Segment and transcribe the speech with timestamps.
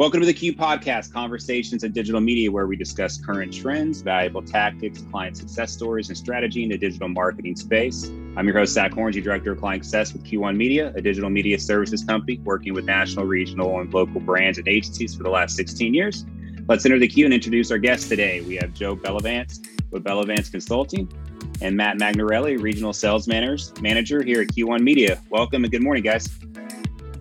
[0.00, 4.40] Welcome to the Q Podcast, conversations in digital media, where we discuss current trends, valuable
[4.40, 8.10] tactics, client success stories, and strategy in the digital marketing space.
[8.34, 11.58] I'm your host, Zach Hornsey, Director of Client Success with Q1 Media, a digital media
[11.58, 15.92] services company working with national, regional, and local brands and agencies for the last 16
[15.92, 16.24] years.
[16.66, 18.40] Let's enter the queue and introduce our guests today.
[18.40, 21.12] We have Joe Bellavance with Bellavance Consulting
[21.60, 25.20] and Matt Magnarelli, Regional Sales Manager here at Q1 Media.
[25.28, 26.26] Welcome and good morning, guys.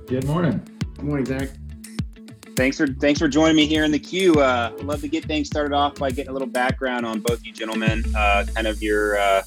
[0.07, 0.65] Good morning.
[0.95, 1.58] Good morning, Zach
[2.59, 4.33] thanks for thanks for joining me here in the queue.
[4.33, 7.41] Uh, I'd love to get things started off by getting a little background on both
[7.45, 9.43] you gentlemen, uh, kind of your uh,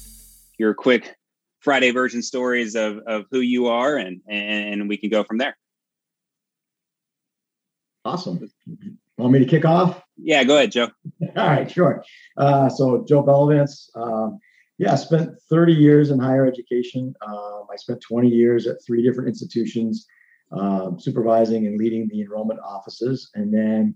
[0.57, 1.15] your quick
[1.59, 5.55] Friday version stories of of who you are, and and we can go from there.
[8.03, 8.49] Awesome.
[9.19, 10.01] Want me to kick off?
[10.17, 10.89] Yeah, go ahead, Joe.
[11.37, 12.03] All right, sure.
[12.35, 13.89] Uh, so Joe Bellavance.
[13.95, 14.39] Um,
[14.79, 17.13] yeah, I spent 30 years in higher education.
[17.25, 20.07] Um, I spent 20 years at three different institutions
[20.53, 23.95] um, supervising and leading the enrollment offices, and then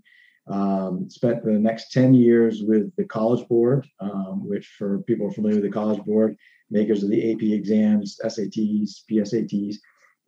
[0.49, 5.57] um, spent the next 10 years with the College Board, um, which for people familiar
[5.57, 6.35] with the College Board,
[6.69, 9.75] makers of the AP exams, SATs, PSATs,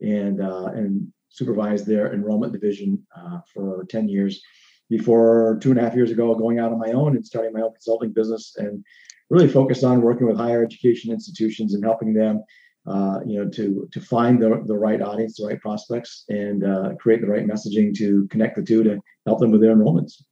[0.02, 4.42] and uh, and supervised their enrollment division uh, for 10 years.
[4.90, 7.62] Before two and a half years ago going out on my own and starting my
[7.62, 8.84] own consulting business and
[9.30, 12.44] really focused on working with higher education institutions and helping them
[12.90, 16.96] uh, you know, to to find the, the right audience, the right prospects, and uh,
[17.00, 20.24] create the right messaging to connect the two to help them with their enrollments.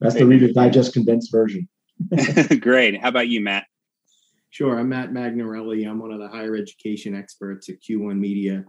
[0.00, 1.68] That's the Reader's Digest condensed version.
[2.60, 3.00] Great.
[3.00, 3.66] How about you, Matt?
[4.50, 4.78] Sure.
[4.78, 5.88] I'm Matt Magnarelli.
[5.88, 8.64] I'm one of the higher education experts at Q1 Media.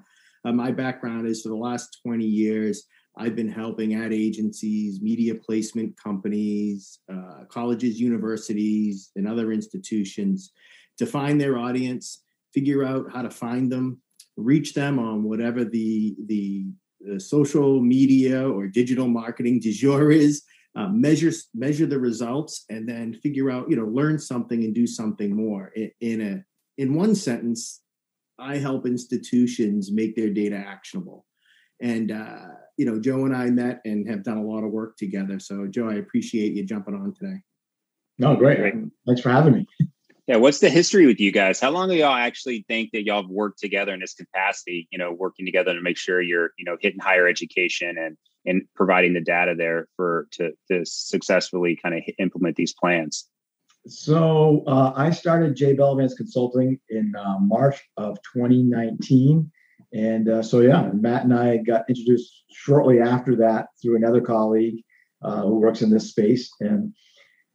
[0.45, 2.85] Uh, my background is for the last 20 years,
[3.17, 10.51] I've been helping ad agencies, media placement companies, uh, colleges, universities, and other institutions
[10.97, 14.01] to find their audience figure out how to find them,
[14.37, 16.65] reach them on whatever the the,
[17.01, 20.43] the social media or digital marketing du jour is.
[20.75, 24.85] Uh, measure measure the results and then figure out you know learn something and do
[24.85, 25.71] something more.
[25.75, 26.43] In, in a
[26.81, 27.81] in one sentence
[28.37, 31.25] i help institutions make their data actionable.
[31.81, 32.45] And uh,
[32.77, 35.39] you know joe and i met and have done a lot of work together.
[35.39, 37.41] So joe i appreciate you jumping on today.
[38.19, 38.75] No great, great.
[39.07, 39.65] thanks for having me
[40.29, 41.59] yeah, what's the history with you guys?
[41.59, 44.87] How long do y'all actually think that y'all have worked together in this capacity?
[44.91, 48.61] You know, working together to make sure you're, you know, hitting higher education and and
[48.75, 53.27] providing the data there for to to successfully kind of implement these plans.
[53.87, 59.51] So uh, I started J Bellavance Consulting in uh, March of 2019,
[59.93, 64.83] and uh, so yeah, Matt and I got introduced shortly after that through another colleague
[65.23, 66.93] uh, who works in this space, and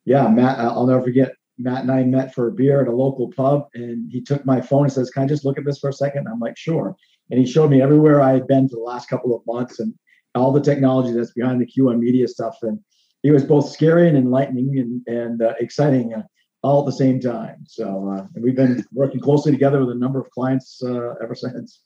[0.04, 3.30] yeah, Matt, I'll never forget Matt and I met for a beer at a local
[3.32, 5.88] pub, and he took my phone and says, "Can I just look at this for
[5.88, 6.26] a second?
[6.28, 6.96] I'm like, "Sure."
[7.30, 9.94] And he showed me everywhere I had been for the last couple of months and
[10.34, 12.56] all the technology that's behind the Q1 media stuff.
[12.62, 12.78] And
[13.22, 16.22] it was both scary and enlightening and, and uh, exciting uh,
[16.62, 17.64] all at the same time.
[17.66, 21.80] So uh, we've been working closely together with a number of clients uh, ever since.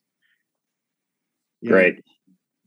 [1.60, 1.70] Yeah.
[1.70, 2.04] Great.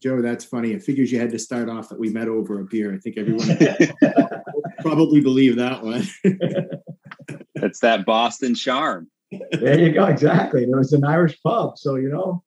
[0.02, 0.72] Joe, that's funny.
[0.72, 2.94] It figures you had to start off that we met over a beer.
[2.94, 3.48] I think everyone
[4.82, 6.04] probably believe that one.
[7.62, 9.10] It's that Boston charm.
[9.52, 10.06] There you go.
[10.06, 10.64] Exactly.
[10.64, 12.44] It was an Irish pub, so you know.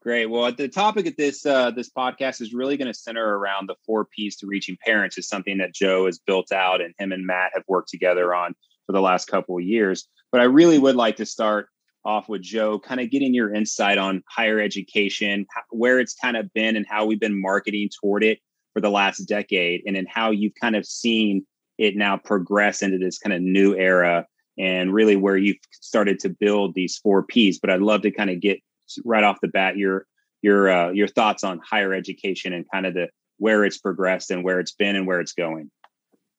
[0.00, 0.26] Great.
[0.26, 3.74] Well, the topic of this uh, this podcast is really going to center around the
[3.84, 5.18] four P's to reaching parents.
[5.18, 8.54] Is something that Joe has built out, and him and Matt have worked together on
[8.86, 10.08] for the last couple of years.
[10.30, 11.68] But I really would like to start
[12.04, 16.52] off with Joe, kind of getting your insight on higher education, where it's kind of
[16.54, 18.38] been, and how we've been marketing toward it
[18.72, 21.44] for the last decade, and then how you've kind of seen
[21.78, 24.26] it now progress into this kind of new era
[24.58, 27.58] and really where you've started to build these four P's.
[27.58, 28.60] But I'd love to kind of get
[29.04, 30.06] right off the bat your
[30.42, 33.08] your uh, your thoughts on higher education and kind of the
[33.38, 35.70] where it's progressed and where it's been and where it's going.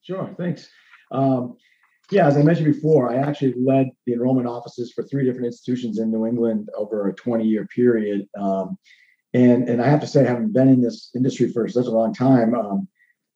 [0.02, 0.70] Sure, thanks.
[1.12, 1.58] Um,
[2.12, 6.00] yeah, as I mentioned before, I actually led the enrollment offices for three different institutions
[6.00, 8.28] in New England over a 20 year period.
[8.38, 8.78] Um,
[9.34, 12.14] and, and I have to say, having been in this industry for such a long
[12.14, 12.88] time, um,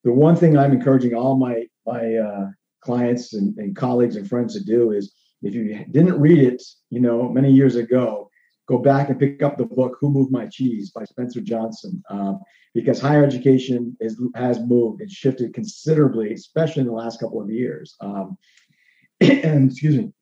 [0.03, 2.47] the one thing I'm encouraging all my my uh,
[2.81, 6.99] clients and, and, colleagues and friends to do is if you didn't read it, you
[6.99, 8.29] know, many years ago,
[8.67, 12.39] go back and pick up the book "Who Moved My Cheese" by Spencer Johnson, um,
[12.73, 17.49] because higher education is has moved and shifted considerably, especially in the last couple of
[17.49, 17.95] years.
[17.99, 18.37] Um,
[19.21, 20.13] and excuse me,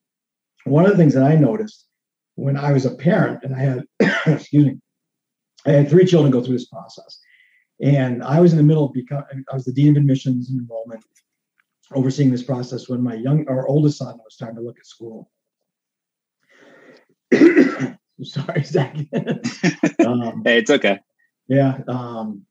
[0.66, 1.88] one of the things that I noticed
[2.36, 3.84] when I was a parent, and I had,
[4.26, 4.78] excuse me,
[5.66, 7.20] I had three children go through this process.
[7.82, 10.62] And I was in the middle of becoming, I was the dean of admissions and
[10.62, 11.04] enrollment,
[11.96, 15.30] overseeing this process when my young, our oldest son was starting to look at school.
[18.24, 18.96] sorry, Zach.
[20.06, 21.00] um, hey, it's okay.
[21.48, 21.80] Yeah.
[21.88, 22.46] Um,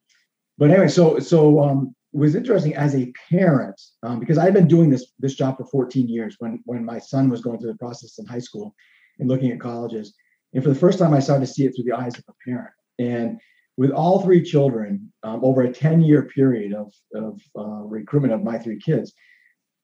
[0.58, 4.68] but anyway, so so um, it was interesting as a parent um, because I've been
[4.68, 6.36] doing this this job for 14 years.
[6.38, 8.74] When when my son was going through the process in high school
[9.18, 10.14] and looking at colleges,
[10.52, 12.32] and for the first time, I started to see it through the eyes of a
[12.44, 12.72] parent.
[12.98, 13.40] And
[13.76, 18.42] with all three children um, over a 10 year period of, of uh, recruitment of
[18.42, 19.12] my three kids,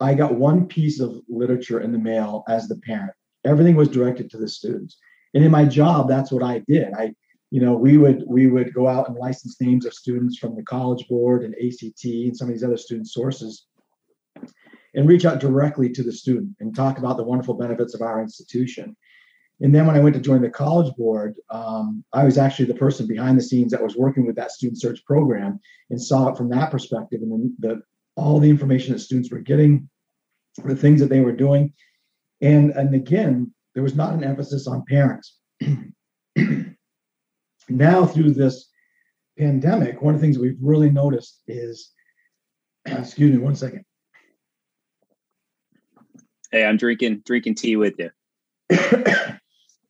[0.01, 3.13] I got one piece of literature in the mail as the parent.
[3.45, 4.99] Everything was directed to the students.
[5.35, 6.93] And in my job, that's what I did.
[6.95, 7.15] I
[7.51, 10.65] you know, we would we would go out and license names of students from the
[10.65, 13.67] College Board and ACT and some of these other student sources,
[14.95, 18.21] and reach out directly to the student and talk about the wonderful benefits of our
[18.21, 18.97] institution.
[19.61, 22.75] And then when I went to join the College Board, um, I was actually the
[22.75, 26.37] person behind the scenes that was working with that student search program and saw it
[26.37, 27.83] from that perspective and then the
[28.17, 29.89] all the information that students were getting,
[30.65, 31.73] the things that they were doing,
[32.41, 35.39] and and again, there was not an emphasis on parents.
[37.69, 38.69] now through this
[39.39, 41.93] pandemic, one of the things we've really noticed is,
[42.87, 43.85] excuse me, one second.
[46.51, 48.11] Hey, I'm drinking drinking tea with you.
[48.71, 48.79] you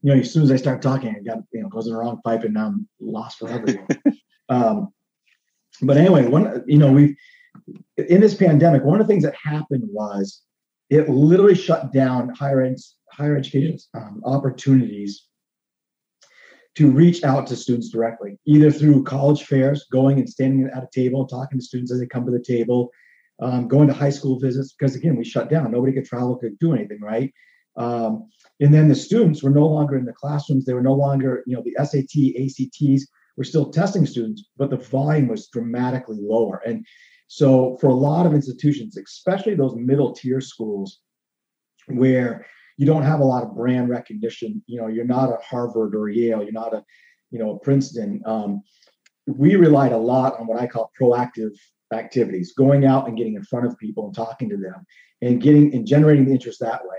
[0.02, 2.20] know, as soon as I start talking, I got you know goes in the wrong
[2.24, 3.86] pipe, and now I'm lost forever.
[4.48, 4.88] um,
[5.82, 7.16] but anyway, one you know we
[7.96, 10.42] in this pandemic, one of the things that happened was
[10.90, 12.76] it literally shut down higher ed,
[13.12, 15.26] higher education um, opportunities
[16.76, 20.88] to reach out to students directly, either through college fairs, going and standing at a
[20.94, 22.90] table, talking to students as they come to the table,
[23.40, 25.72] um, going to high school visits, because again, we shut down.
[25.72, 27.32] Nobody could travel, could do anything, right?
[27.76, 28.28] Um,
[28.60, 30.64] and then the students were no longer in the classrooms.
[30.64, 34.76] They were no longer, you know, the SAT, ACTs were still testing students, but the
[34.76, 36.62] volume was dramatically lower.
[36.66, 36.86] And
[37.28, 41.00] so for a lot of institutions, especially those middle tier schools,
[41.88, 42.46] where
[42.76, 44.62] you don't have a lot of brand recognition.
[44.66, 46.84] You know, you're not a Harvard or Yale, you're not a,
[47.30, 48.22] you know, a Princeton.
[48.26, 48.62] Um,
[49.26, 51.52] we relied a lot on what I call proactive
[51.92, 54.86] activities, going out and getting in front of people and talking to them
[55.22, 56.98] and getting and generating the interest that way.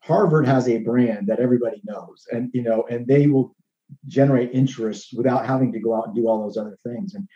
[0.00, 3.54] Harvard has a brand that everybody knows, and you know, and they will
[4.06, 7.14] generate interest without having to go out and do all those other things.
[7.14, 7.28] And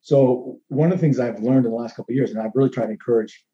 [0.00, 2.54] so, one of the things I've learned in the last couple of years, and I've
[2.54, 3.44] really tried to encourage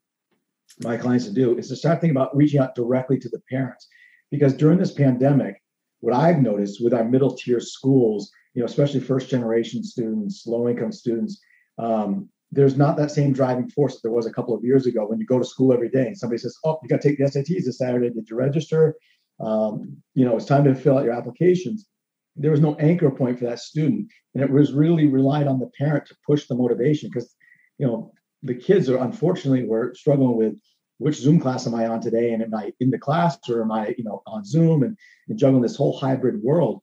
[0.81, 3.87] my clients to do is to start thinking about reaching out directly to the parents.
[4.31, 5.61] Because during this pandemic,
[5.99, 10.67] what I've noticed with our middle tier schools, you know, especially first generation students, low
[10.67, 11.39] income students,
[11.77, 15.05] um, there's not that same driving force that there was a couple of years ago
[15.05, 17.17] when you go to school every day and somebody says, "Oh, you got to take
[17.17, 18.09] the SATs this Saturday.
[18.09, 18.95] Did you register?
[19.39, 21.87] Um, you know, it's time to fill out your applications."
[22.35, 25.71] There was no anchor point for that student, and it was really relied on the
[25.77, 27.33] parent to push the motivation because,
[27.77, 28.11] you know,
[28.43, 30.55] the kids are unfortunately were struggling with
[30.97, 32.31] which Zoom class am I on today?
[32.31, 34.97] And am I in the class or am I, you know, on Zoom and,
[35.27, 36.81] and juggling this whole hybrid world?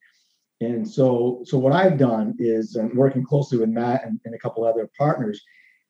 [0.61, 4.39] And so, so what I've done is um, working closely with Matt and, and a
[4.39, 5.43] couple other partners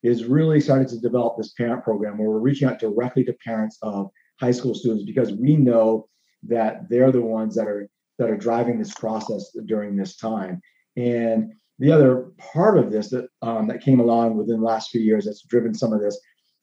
[0.02, 3.78] is really started to develop this parent program where we're reaching out directly to parents
[3.82, 4.10] of
[4.40, 6.08] high school students because we know
[6.44, 7.88] that they're the ones that are
[8.18, 10.60] that are driving this process during this time.
[10.96, 15.00] And the other part of this that um, that came along within the last few
[15.00, 16.20] years that's driven some of this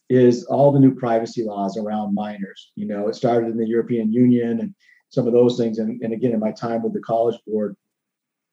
[0.09, 2.71] is all the new privacy laws around minors.
[2.75, 4.73] You know, it started in the European Union and
[5.09, 5.79] some of those things.
[5.79, 7.75] And, and again, in my time with the College Board,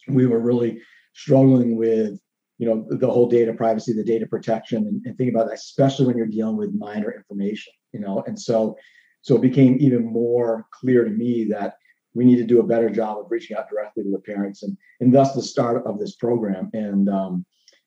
[0.08, 0.80] we were really
[1.14, 2.18] struggling with
[2.58, 6.06] you know the whole data privacy the data protection and, and thinking about that especially
[6.06, 8.76] when you're dealing with minor information you know and so
[9.20, 11.74] so it became even more clear to me that
[12.16, 14.76] we need to do a better job of reaching out directly to the parents and
[15.00, 16.70] and thus the start of this program.
[16.72, 17.44] And um,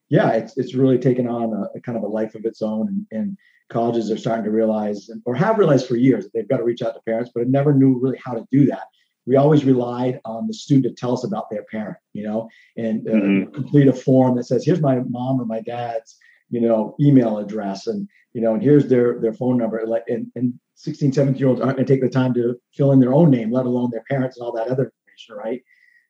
[0.09, 2.87] yeah it's, it's really taken on a, a, kind of a life of its own.
[2.87, 3.37] And, and
[3.69, 6.81] colleges are starting to realize or have realized for years that they've got to reach
[6.81, 8.83] out to parents but never knew really how to do that.
[9.25, 13.07] We always relied on the student to tell us about their parent you know and
[13.07, 13.53] uh, mm-hmm.
[13.53, 16.17] complete a form that says here's my mom or my dad's
[16.49, 19.83] you know email address and you know and here's their their phone number.
[19.85, 22.93] Like and, and 16, 17 year olds aren't going to take the time to fill
[22.93, 25.61] in their own name, let alone their parents and all that other information, right?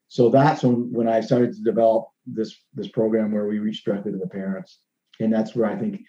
[0.10, 4.12] So that's when when I started to develop this this program where we reach directly
[4.12, 4.80] to the parents,
[5.20, 6.02] and that's where I think,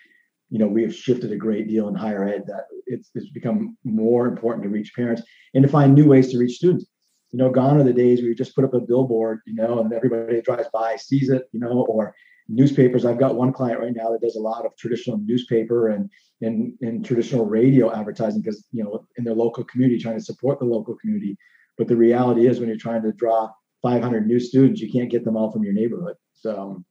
[0.50, 3.78] you know, we have shifted a great deal in higher ed that it's it's become
[3.82, 5.22] more important to reach parents
[5.54, 6.86] and to find new ways to reach students.
[7.32, 9.80] You know, gone are the days where you just put up a billboard, you know,
[9.80, 12.14] and everybody that drives by sees it, you know, or
[12.50, 13.04] newspapers.
[13.04, 16.10] I've got one client right now that does a lot of traditional newspaper and
[16.42, 20.58] and, and traditional radio advertising because you know in their local community trying to support
[20.58, 21.36] the local community.
[21.78, 23.50] But the reality is when you're trying to draw
[23.82, 26.16] 500 new students, you can't get them all from your neighborhood.
[26.34, 26.82] So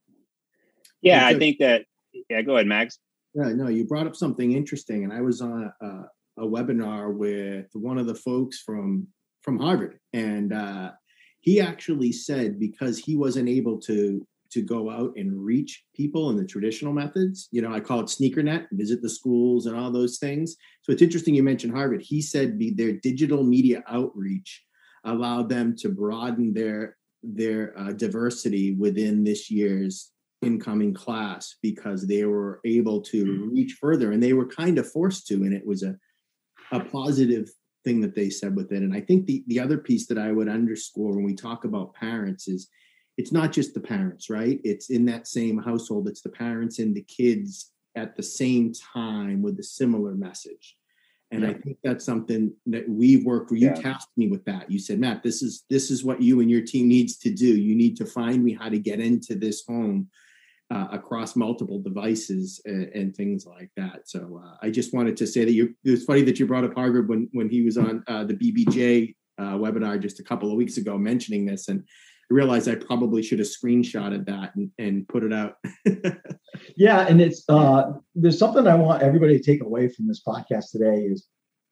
[1.01, 1.85] yeah, I think that
[2.29, 2.99] yeah, go ahead, Max.
[3.33, 7.13] Yeah, no, you brought up something interesting, and I was on a, a, a webinar
[7.13, 9.07] with one of the folks from
[9.41, 10.91] from Harvard, and uh,
[11.41, 16.37] he actually said because he wasn't able to to go out and reach people in
[16.37, 17.47] the traditional methods.
[17.51, 20.55] You know, I call it SneakerNet, visit the schools and all those things.
[20.83, 22.01] So it's interesting you mentioned Harvard.
[22.01, 24.63] He said be, their digital media outreach
[25.03, 32.23] allowed them to broaden their their uh, diversity within this year's incoming class because they
[32.23, 33.53] were able to hmm.
[33.53, 35.95] reach further and they were kind of forced to and it was a
[36.71, 37.49] a positive
[37.83, 40.31] thing that they said with it and i think the the other piece that i
[40.31, 42.69] would underscore when we talk about parents is
[43.19, 46.95] it's not just the parents right it's in that same household it's the parents and
[46.95, 50.77] the kids at the same time with a similar message
[51.31, 51.49] and yeah.
[51.49, 53.73] i think that's something that we've worked where you yeah.
[53.73, 56.61] tasked me with that you said matt this is this is what you and your
[56.61, 60.07] team needs to do you need to find me how to get into this home
[60.71, 64.07] uh, across multiple devices and, and, things like that.
[64.07, 65.73] So uh, I just wanted to say that you.
[65.83, 68.35] It was funny that you brought up Harvard when when he was on uh, the
[68.35, 71.83] BBJ uh, webinar just a couple of weeks ago mentioning this, and
[72.29, 75.55] realized I probably should have screenshotted that and, and put it out.
[76.77, 80.71] yeah, and it's uh, there's something I want everybody to take away from this podcast
[80.71, 81.27] today is.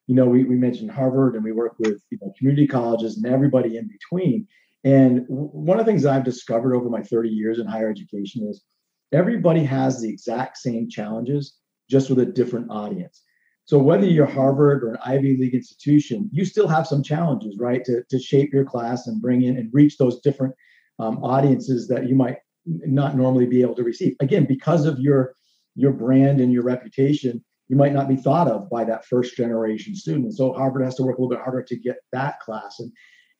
[0.09, 3.25] You know, we, we mentioned Harvard and we work with you know, community colleges and
[3.25, 4.47] everybody in between.
[4.85, 8.63] And one of the things I've discovered over my 30 years in higher education is
[9.11, 11.57] everybody has the exact same challenges,
[11.89, 13.21] just with a different audience.
[13.67, 17.83] So whether you're Harvard or an Ivy League institution, you still have some challenges, right,
[17.83, 20.55] to, to shape your class and bring in and reach those different
[20.99, 24.15] um, audiences that you might not normally be able to receive.
[24.21, 25.35] Again, because of your
[25.75, 29.95] your brand and your reputation, you might not be thought of by that first generation
[29.95, 30.35] student.
[30.35, 32.79] So Harvard has to work a little bit harder to get that class.
[32.79, 32.91] And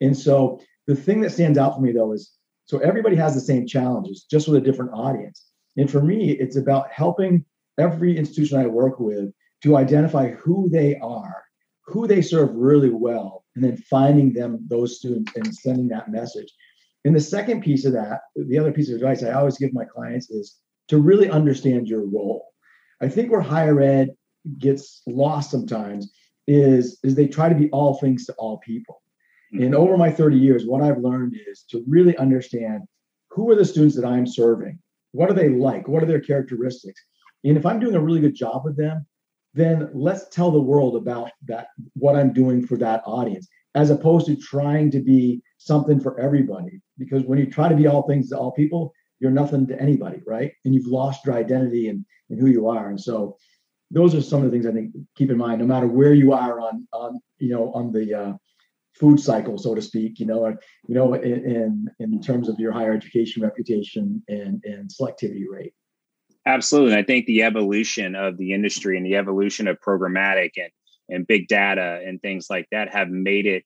[0.02, 2.34] and so the thing that stands out for me though is
[2.66, 5.46] so everybody has the same challenges, just with a different audience.
[5.78, 7.46] And for me, it's about helping
[7.80, 9.32] every institution I work with
[9.64, 11.44] to identify who they are,
[11.86, 16.54] who they serve really well, and then finding them, those students, and sending that message.
[17.06, 19.86] And the second piece of that, the other piece of advice I always give my
[19.86, 20.58] clients is
[20.90, 22.46] to really understand your role.
[23.02, 24.10] I think where higher ed
[24.60, 26.12] gets lost sometimes
[26.48, 29.02] is, is they try to be all things to all people.
[29.54, 29.66] Mm-hmm.
[29.66, 32.84] And over my 30 years, what I've learned is to really understand
[33.30, 34.80] who are the students that I'm serving
[35.12, 35.88] what are they like?
[35.88, 37.04] What are their characteristics?
[37.44, 39.06] And if I'm doing a really good job with them,
[39.54, 44.28] then let's tell the world about that, what I'm doing for that audience, as opposed
[44.28, 46.80] to trying to be something for everybody.
[46.98, 50.22] Because when you try to be all things to all people, you're nothing to anybody,
[50.28, 50.52] right?
[50.64, 52.90] And you've lost your identity and, and who you are.
[52.90, 53.38] And so
[53.90, 56.34] those are some of the things I think keep in mind, no matter where you
[56.34, 58.34] are on on you know on the uh,
[59.00, 62.60] food cycle, so to speak, you know, or, you know, in, in, in terms of
[62.60, 65.74] your higher education reputation and, and selectivity rate.
[66.48, 66.94] Absolutely.
[66.94, 70.72] And I think the evolution of the industry and the evolution of programmatic and,
[71.10, 73.66] and big data and things like that have made it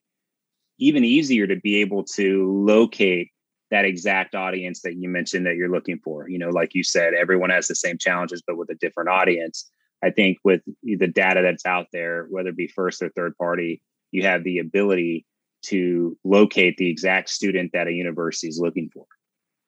[0.80, 3.30] even easier to be able to locate
[3.70, 6.28] that exact audience that you mentioned that you're looking for.
[6.28, 9.70] You know, like you said, everyone has the same challenges, but with a different audience.
[10.04, 13.84] I think with the data that's out there, whether it be first or third party,
[14.10, 15.28] you have the ability
[15.66, 19.06] to locate the exact student that a university is looking for.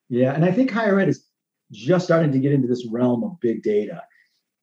[0.09, 1.23] Yeah, and I think higher ed is
[1.73, 4.01] just starting to get into this realm of big data.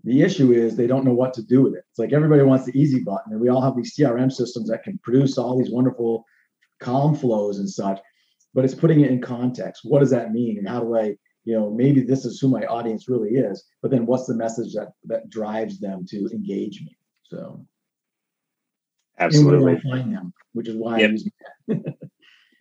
[0.05, 1.85] The issue is they don't know what to do with it.
[1.91, 4.83] It's like everybody wants the easy button, and we all have these CRM systems that
[4.83, 6.25] can produce all these wonderful
[6.81, 8.01] column flows and such,
[8.55, 9.83] but it's putting it in context.
[9.85, 10.59] What does that mean?
[10.59, 13.91] And how do I, you know, maybe this is who my audience really is, but
[13.91, 16.97] then what's the message that that drives them to engage me?
[17.25, 17.65] So
[19.19, 19.79] Absolutely.
[19.81, 21.11] find them, which is why yep.
[21.11, 21.29] I use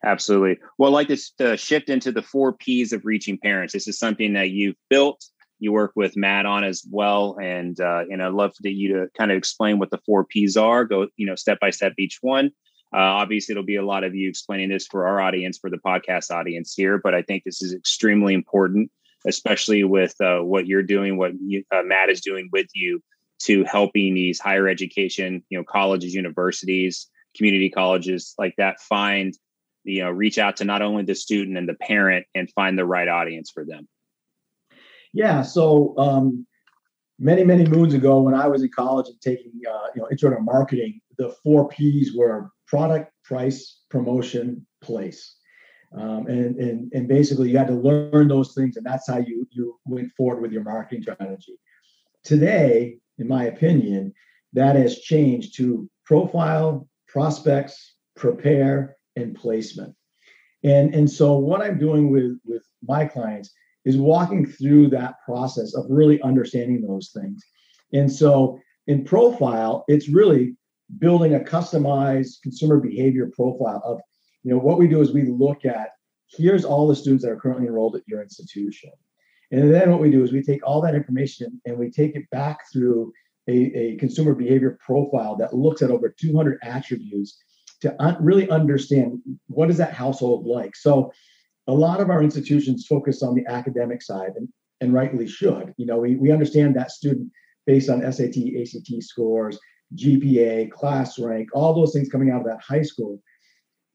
[0.03, 0.57] Absolutely.
[0.77, 3.73] Well, like to uh, shift into the four P's of reaching parents.
[3.73, 5.25] This is something that you've built.
[5.59, 9.07] You work with Matt on as well, and uh, and I'd love for you to
[9.17, 10.85] kind of explain what the four P's are.
[10.85, 12.51] Go, you know, step by step each one.
[12.93, 15.77] Uh, obviously, it'll be a lot of you explaining this for our audience, for the
[15.77, 18.89] podcast audience here, but I think this is extremely important,
[19.27, 23.01] especially with uh, what you're doing, what you, uh, Matt is doing with you
[23.41, 29.35] to helping these higher education, you know, colleges, universities, community colleges like that find,
[29.89, 32.85] you know, reach out to not only the student and the parent and find the
[32.85, 33.87] right audience for them.
[35.13, 35.41] Yeah.
[35.41, 36.45] So um,
[37.17, 40.29] many, many moons ago, when I was in college and taking, uh, you know, intro
[40.29, 45.35] to marketing, the four P's were product, price, promotion, place.
[45.97, 49.47] Um, and, and, and basically you had to learn those things and that's how you,
[49.49, 51.57] you went forward with your marketing strategy.
[52.23, 54.13] Today, in my opinion,
[54.53, 59.95] that has changed to profile, prospects, prepare, and placement.
[60.63, 63.51] And, and so what I'm doing with, with my clients
[63.85, 67.43] is walking through that process of really understanding those things.
[67.93, 70.55] And so in profile, it's really
[70.97, 73.99] building a customized consumer behavior profile of,
[74.43, 75.89] you know, what we do is we look at
[76.27, 78.91] here's all the students that are currently enrolled at your institution.
[79.51, 82.29] And then what we do is we take all that information and we take it
[82.29, 83.11] back through
[83.47, 87.41] a, a consumer behavior profile that looks at over 200 attributes
[87.81, 90.75] to really understand what is that household like.
[90.75, 91.11] So
[91.67, 94.49] a lot of our institutions focus on the academic side and,
[94.81, 95.73] and rightly should.
[95.77, 97.31] You know, we, we understand that student
[97.65, 99.59] based on SAT, ACT scores,
[99.95, 103.21] GPA, class rank, all those things coming out of that high school.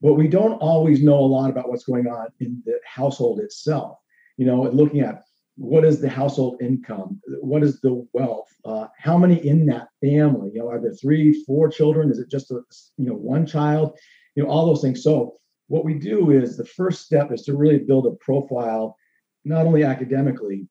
[0.01, 3.99] But we don't always know a lot about what's going on in the household itself.
[4.37, 5.23] You know, looking at
[5.57, 7.21] what is the household income?
[7.41, 8.49] What is the wealth?
[8.65, 10.51] Uh, how many in that family?
[10.53, 12.11] You know are there three four children?
[12.11, 12.61] Is it just a
[12.97, 13.97] you know one child?
[14.35, 15.03] You know all those things.
[15.03, 15.37] So
[15.69, 18.97] what we do is the first step is to really build a profile
[19.45, 20.67] not only academically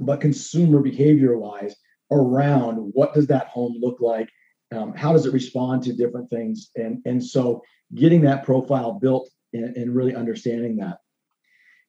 [0.00, 1.74] but consumer behavior wise
[2.10, 4.28] around what does that home look like?
[4.74, 6.70] Um, how does it respond to different things?
[6.76, 7.62] And and so
[7.94, 10.98] getting that profile built and, and really understanding that.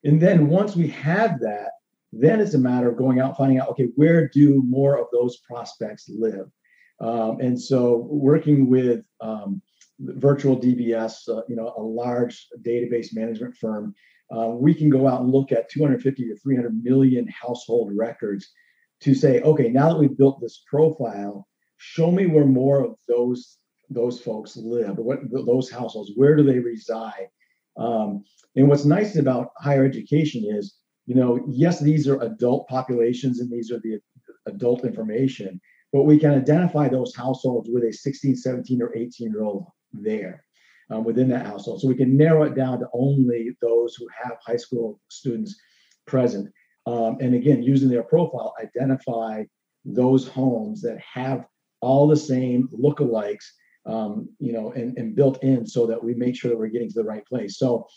[0.04, 1.72] And then once we have that
[2.12, 5.38] then it's a matter of going out, finding out, okay, where do more of those
[5.38, 6.48] prospects live?
[7.00, 9.62] Um, and so working with um,
[10.00, 13.94] virtual DBS, uh, you know, a large database management firm,
[14.36, 18.52] uh, we can go out and look at 250 to 300 million household records
[19.02, 21.48] to say, okay, now that we've built this profile,
[21.78, 23.58] show me where more of those
[23.92, 27.28] those folks live, what those households, where do they reside?
[27.76, 28.24] Um,
[28.56, 30.76] and what's nice about higher education is
[31.10, 34.00] you know, yes, these are adult populations and these are the
[34.46, 35.60] adult information,
[35.92, 40.46] but we can identify those households with a 16, 17, or 18 year old there
[40.92, 41.82] um, within that household.
[41.82, 45.60] So we can narrow it down to only those who have high school students
[46.06, 46.54] present.
[46.86, 49.46] Um, and again, using their profile, identify
[49.86, 51.44] those homes that have
[51.82, 53.46] all the same lookalikes,
[53.88, 56.90] um, you know, and, and built in so that we make sure that we're getting
[56.90, 57.58] to the right place.
[57.58, 57.88] So,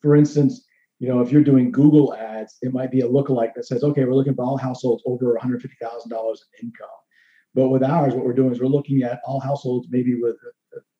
[0.00, 0.64] for instance,
[1.02, 4.04] you know, if you're doing Google ads, it might be a lookalike that says, okay,
[4.04, 6.88] we're looking for all households over $150,000 in income.
[7.56, 10.36] But with ours, what we're doing is we're looking at all households maybe with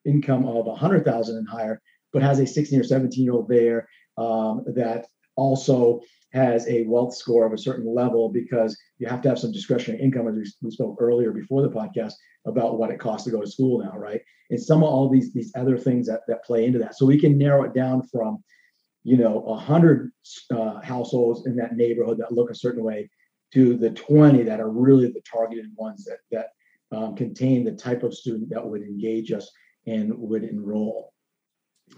[0.05, 1.81] income of 100,000 and higher,
[2.13, 3.89] but has a 16 or 17 year old there
[4.19, 6.01] um, that also
[6.33, 10.03] has a wealth score of a certain level because you have to have some discretionary
[10.03, 13.47] income, as we, spoke earlier before the podcast about what it costs to go to
[13.47, 14.21] school now, right?
[14.51, 16.97] And some of all these these other things that that play into that.
[16.97, 18.43] So we can narrow it down from
[19.05, 20.13] you know, 100
[20.51, 23.11] uh, households in that neighborhood that look a certain way
[23.53, 28.03] to the 20 that are really the targeted ones that, that um, contain the type
[28.03, 29.51] of student that would engage us
[29.87, 31.13] and would enroll.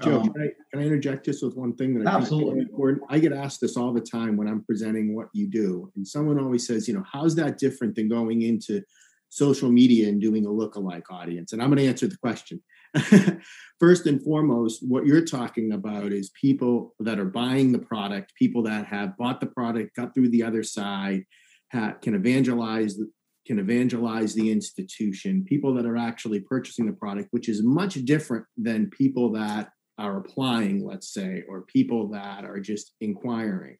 [0.02, 3.04] Joe, um, can, I, can, I, interject just with one thing that I absolutely important?
[3.10, 6.40] I get asked this all the time when I'm presenting what you do, and someone
[6.40, 8.82] always says, you know, how's that different than going into
[9.28, 11.52] social media and doing a lookalike audience?
[11.52, 12.60] And I'm going to answer the question.
[13.80, 18.62] First and foremost, what you're talking about is people that are buying the product, people
[18.62, 21.24] that have bought the product, got through the other side,
[21.72, 22.98] can evangelize
[23.46, 28.46] can evangelize the institution, people that are actually purchasing the product, which is much different
[28.56, 33.76] than people that are applying, let's say, or people that are just inquiring.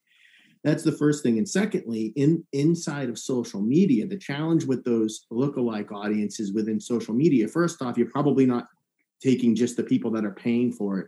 [0.64, 1.38] That's the first thing.
[1.38, 7.14] And secondly, in inside of social media, the challenge with those lookalike audiences within social
[7.14, 8.66] media, first off, you're probably not
[9.24, 11.06] taking just the people that are paying for it.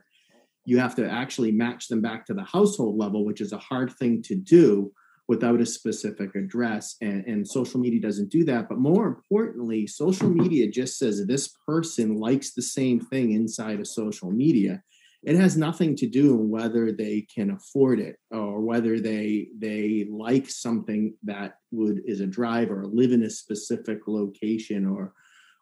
[0.64, 3.92] You have to actually match them back to the household level, which is a hard
[3.92, 4.92] thing to do
[5.29, 6.96] without a specific address.
[7.00, 8.68] And, and social media doesn't do that.
[8.68, 13.87] But more importantly, social media just says this person likes the same thing inside of
[13.87, 14.83] social media.
[15.22, 20.07] It has nothing to do with whether they can afford it or whether they they
[20.09, 25.12] like something that would is a drive or live in a specific location or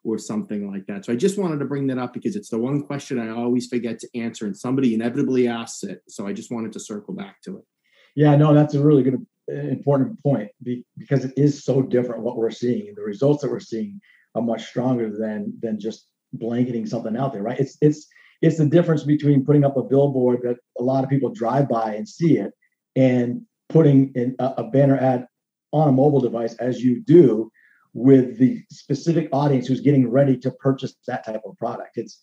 [0.05, 1.05] or something like that.
[1.05, 3.67] So I just wanted to bring that up because it's the one question I always
[3.67, 6.03] forget to answer, and somebody inevitably asks it.
[6.09, 7.65] So I just wanted to circle back to it.
[8.15, 10.51] Yeah, no, that's a really good, important point
[10.97, 14.01] because it is so different what we're seeing, and the results that we're seeing
[14.35, 17.59] are much stronger than than just blanketing something out there, right?
[17.59, 18.07] It's it's
[18.43, 21.95] it's the difference between putting up a billboard that a lot of people drive by
[21.95, 22.53] and see it,
[22.97, 25.27] and putting in a, a banner ad
[25.73, 27.51] on a mobile device as you do
[27.95, 31.97] with the specific audience who's getting ready to purchase that type of product.
[31.97, 32.19] It's,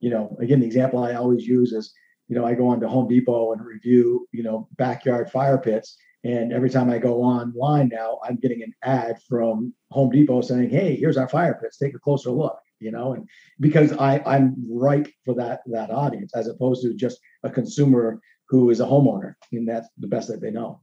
[0.00, 1.92] you know, again, the example I always use is,
[2.28, 5.96] you know, I go on to Home Depot and review, you know, backyard fire pits.
[6.24, 10.68] And every time I go online now, I'm getting an ad from Home Depot saying,
[10.68, 11.78] "Hey, here's our fire pits.
[11.78, 13.26] Take a closer look." You know, and
[13.60, 18.70] because I I'm right for that that audience as opposed to just a consumer who
[18.70, 20.80] is a homeowner, and that's the best that they know.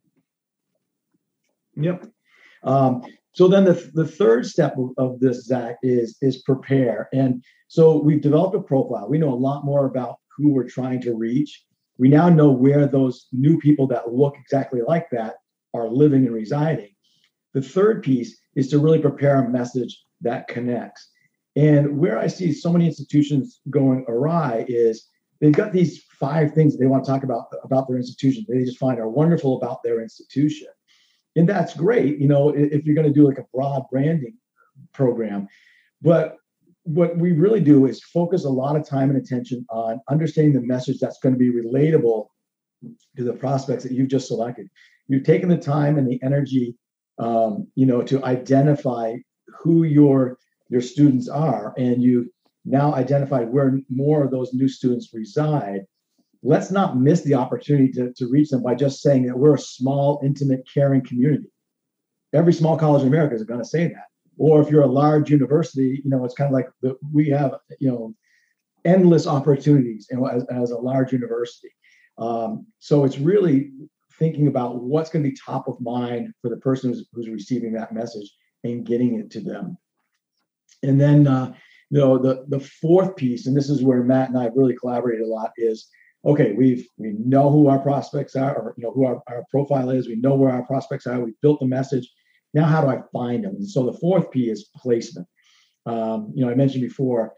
[1.76, 2.08] Yep.
[2.64, 3.04] Um,
[3.36, 7.10] so then the, the third step of, this, Zach, is, is prepare.
[7.14, 9.10] And so we've developed a profile.
[9.10, 11.64] We know a lot more about who we're trying to reach.
[11.98, 15.36] we now know where those new people that look exactly like that
[15.74, 16.92] are living and residing.
[17.54, 21.10] The third piece is to really prepare a message that connects.
[21.58, 25.08] And where I see so many institutions going awry is
[25.40, 28.46] they've got these five things they want to talk about about their institution.
[28.48, 30.68] They just find are wonderful about their institution.
[31.36, 34.38] And that's great, you know, if you're going to do like a broad branding
[34.94, 35.48] program.
[36.02, 36.38] But
[36.84, 40.62] what we really do is focus a lot of time and attention on understanding the
[40.62, 42.28] message that's going to be relatable
[43.18, 44.70] to the prospects that you've just selected.
[45.08, 46.76] You've taken the time and the energy,
[47.18, 49.16] um, you know, to identify
[49.60, 50.38] who your
[50.70, 52.32] your students are, and you
[52.66, 55.82] now identified where more of those new students reside.
[56.46, 59.60] Let's not miss the opportunity to, to reach them by just saying that we're a
[59.60, 61.52] small, intimate, caring community.
[62.34, 64.06] Every small college in America is going to say that
[64.38, 67.56] or if you're a large university, you know, it's kind of like the, we have,
[67.80, 68.14] you know,
[68.84, 71.70] endless opportunities as, as a large university.
[72.18, 73.72] Um, so it's really
[74.20, 77.74] thinking about what's going to be top of mind for the person who's, who's receiving
[77.74, 78.32] that message
[78.64, 79.78] and getting it to them.
[80.84, 81.54] And then, uh,
[81.90, 85.26] you know, the the fourth piece, and this is where Matt and I really collaborated
[85.26, 85.88] a lot, is
[86.26, 86.54] okay.
[86.54, 90.08] We've we know who our prospects are, or you know who our, our profile is.
[90.08, 91.20] We know where our prospects are.
[91.20, 92.10] We've built the message
[92.56, 93.56] now, how do I find them?
[93.58, 95.28] And so the fourth P is placement.
[95.86, 97.34] Um, you know, I mentioned before,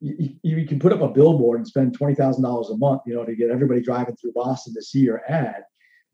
[0.00, 3.14] you, you, can put up a billboard and spend twenty thousand dollars a month, you
[3.14, 5.64] know, to get everybody driving through Boston to see your ad.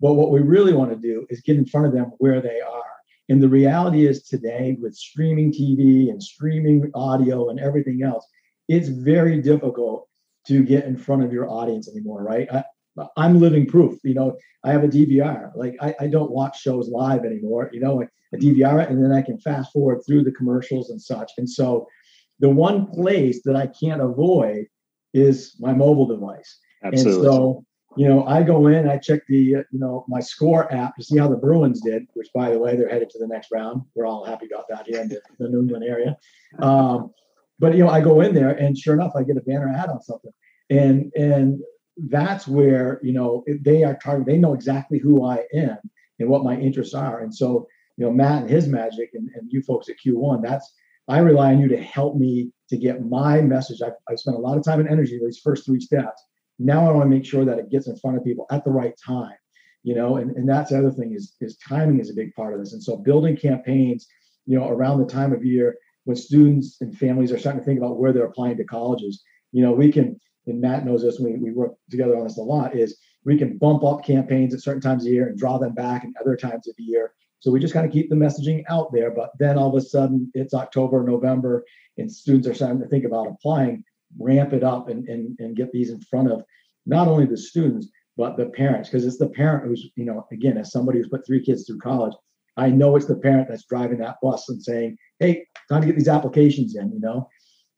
[0.01, 2.61] But what we really want to do is get in front of them where they
[2.61, 2.83] are.
[3.29, 8.27] And the reality is today, with streaming TV and streaming audio and everything else,
[8.69, 10.09] it's very difficult
[10.47, 12.49] to get in front of your audience anymore, right?
[12.53, 12.65] I,
[13.17, 13.99] I'm living proof.
[14.05, 15.53] You know, I have a DVR.
[15.55, 17.71] Like I, I don't watch shows live anymore.
[17.73, 21.33] You know, a DVR and then I can fast forward through the commercials and such.
[21.39, 21.87] And so,
[22.39, 24.67] the one place that I can't avoid
[25.15, 26.59] is my mobile device.
[26.85, 27.27] Absolutely.
[27.27, 27.65] And so,
[27.97, 31.03] you know, I go in, I check the, uh, you know, my score app to
[31.03, 33.83] see how the Bruins did, which by the way, they're headed to the next round.
[33.95, 36.19] We're all happy about that here in the, the New England area.
[36.59, 37.15] Um,
[37.59, 39.89] but you know, I go in there and sure enough, I get a banner ad
[39.89, 40.33] on something.
[40.71, 41.61] And and
[42.09, 44.35] that's where you know they are targeting.
[44.35, 45.79] They know exactly who I am
[46.19, 47.21] and what my interests are.
[47.21, 47.67] And so
[47.97, 50.43] you know Matt and his magic, and, and you folks at Q1.
[50.43, 50.71] That's
[51.09, 53.81] I rely on you to help me to get my message.
[53.81, 56.23] I've, I've spent a lot of time and energy these first three steps.
[56.59, 58.71] Now I want to make sure that it gets in front of people at the
[58.71, 59.37] right time.
[59.85, 62.53] You know, and, and that's the other thing is is timing is a big part
[62.53, 62.73] of this.
[62.73, 64.07] And so building campaigns,
[64.45, 67.79] you know, around the time of year when students and families are starting to think
[67.79, 71.35] about where they're applying to colleges, you know, we can and Matt knows this, we,
[71.35, 74.81] we work together on this a lot, is we can bump up campaigns at certain
[74.81, 77.13] times of year and draw them back at other times of the year.
[77.41, 79.11] So we just kind of keep the messaging out there.
[79.11, 81.65] But then all of a sudden it's October, November,
[81.99, 83.85] and students are starting to think about applying,
[84.19, 86.45] ramp it up and, and, and get these in front of
[86.87, 88.89] not only the students, but the parents.
[88.89, 91.79] Because it's the parent who's, you know, again, as somebody who's put three kids through
[91.79, 92.15] college,
[92.57, 95.97] I know it's the parent that's driving that bus and saying, hey, time to get
[95.97, 97.29] these applications in, you know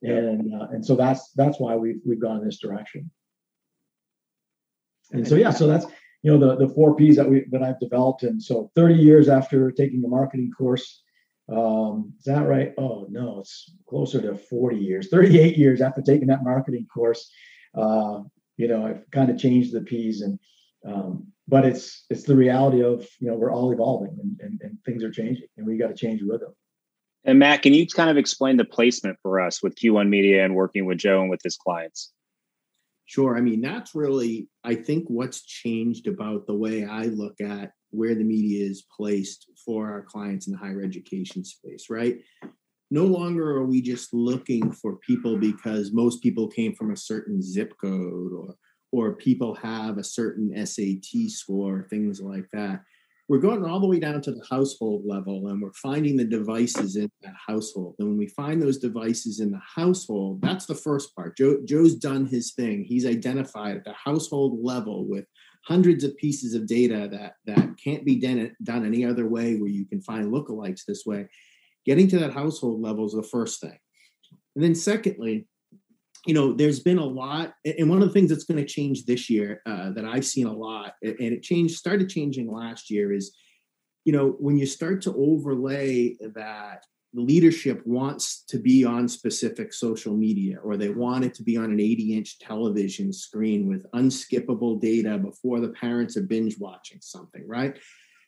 [0.02, 3.10] and uh, and so that's that's why we've we've gone in this direction.
[5.12, 5.86] And so yeah, so that's
[6.22, 9.28] you know the the four P's that we that I've developed, and so 30 years
[9.28, 11.02] after taking a marketing course,
[11.50, 12.74] um, is that right?
[12.78, 17.30] Oh no, it's closer to 40 years, 38 years after taking that marketing course.
[17.74, 18.20] Uh,
[18.56, 20.38] you know, I've kind of changed the P's, and
[20.86, 24.78] um, but it's it's the reality of you know we're all evolving and, and, and
[24.84, 26.54] things are changing, and we got to change with them.
[27.24, 30.54] And Matt, can you kind of explain the placement for us with Q1 Media and
[30.54, 32.12] working with Joe and with his clients?
[33.06, 33.36] Sure.
[33.36, 38.14] I mean, that's really, I think, what's changed about the way I look at where
[38.14, 42.18] the media is placed for our clients in the higher education space, right?
[42.90, 47.42] No longer are we just looking for people because most people came from a certain
[47.42, 48.54] zip code or
[48.92, 52.82] or people have a certain SAT score, things like that
[53.28, 56.96] we're going all the way down to the household level and we're finding the devices
[56.96, 57.94] in that household.
[57.98, 61.36] And when we find those devices in the household, that's the first part.
[61.36, 62.84] Joe, Joe's done his thing.
[62.84, 65.26] He's identified at the household level with
[65.66, 69.68] hundreds of pieces of data that, that can't be done, done any other way where
[69.68, 71.28] you can find lookalikes this way.
[71.84, 73.78] Getting to that household level is the first thing.
[74.56, 75.46] And then secondly,
[76.28, 79.06] you know, there's been a lot, and one of the things that's going to change
[79.06, 83.14] this year uh, that I've seen a lot, and it changed, started changing last year,
[83.14, 83.34] is,
[84.04, 90.14] you know, when you start to overlay that leadership wants to be on specific social
[90.14, 94.78] media, or they want it to be on an 80 inch television screen with unskippable
[94.78, 97.78] data before the parents are binge watching something, right?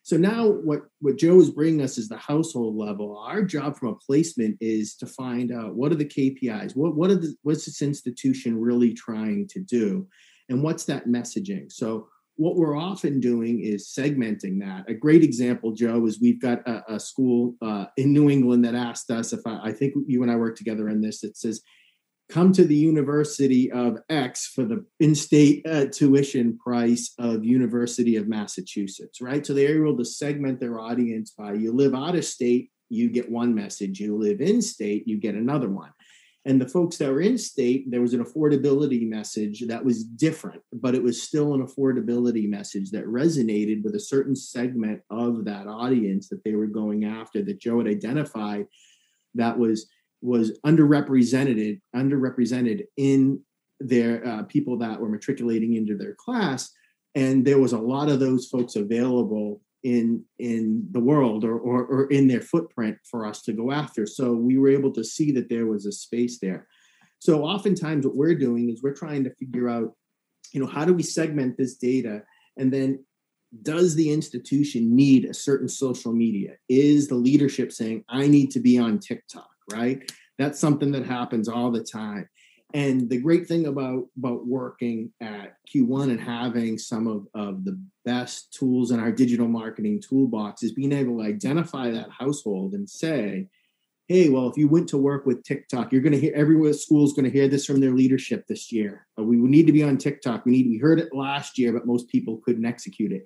[0.03, 3.19] So now what, what Joe is bringing us is the household level.
[3.19, 7.11] Our job from a placement is to find out what are the KPIs, what, what
[7.11, 10.07] are the, what's this institution really trying to do?
[10.51, 12.09] and what's that messaging so
[12.41, 14.89] what we're often doing is segmenting that.
[14.89, 18.75] A great example, Joe, is we've got a, a school uh, in New England that
[18.75, 21.23] asked us if I, I, think you and I work together on this.
[21.23, 21.61] It says,
[22.31, 28.29] "Come to the University of X for the in-state uh, tuition price of University of
[28.29, 32.71] Massachusetts." Right, so they're able to segment their audience by you live out of state,
[32.89, 34.01] you get one message.
[34.01, 35.91] You live in state, you get another one.
[36.47, 40.63] And the folks that were in state, there was an affordability message that was different,
[40.73, 45.67] but it was still an affordability message that resonated with a certain segment of that
[45.67, 48.67] audience that they were going after that Joe had identified
[49.35, 49.87] that was
[50.23, 53.41] was underrepresented underrepresented in
[53.81, 56.71] their uh, people that were matriculating into their class.
[57.15, 61.87] And there was a lot of those folks available in in the world or, or,
[61.87, 64.07] or in their footprint for us to go after.
[64.07, 66.67] So we were able to see that there was a space there.
[67.19, 69.95] So oftentimes what we're doing is we're trying to figure out
[70.53, 72.23] you know how do we segment this data?
[72.59, 73.05] And then
[73.63, 76.53] does the institution need a certain social media?
[76.69, 80.11] Is the leadership saying i need to be on tiktok right?
[80.39, 82.29] That's something that happens all the time.
[82.73, 87.81] And the great thing about about working at q1 and having some of, of the
[88.05, 92.89] best tools in our digital marketing toolbox is being able to identify that household and
[92.89, 93.49] say
[94.07, 97.05] hey well if you went to work with tiktok you're going to hear every school
[97.05, 99.07] is going to hear this from their leadership this year.
[99.19, 100.45] Uh, we need to be on tiktok.
[100.47, 103.25] We need we heard it last year but most people couldn't execute it.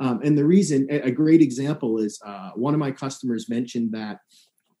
[0.00, 4.18] Um, and the reason a great example is uh, one of my customers mentioned that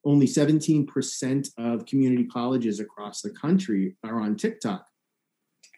[0.04, 4.86] only 17% of community colleges across the country are on TikTok.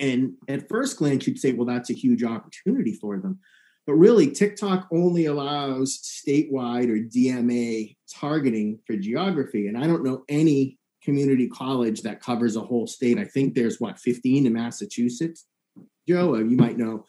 [0.00, 3.38] And at first glance, you'd say, well, that's a huge opportunity for them.
[3.86, 9.68] But really, TikTok only allows statewide or DMA targeting for geography.
[9.68, 13.16] And I don't know any community college that covers a whole state.
[13.16, 15.46] I think there's what, 15 in Massachusetts?
[16.08, 17.04] Joe, you might know.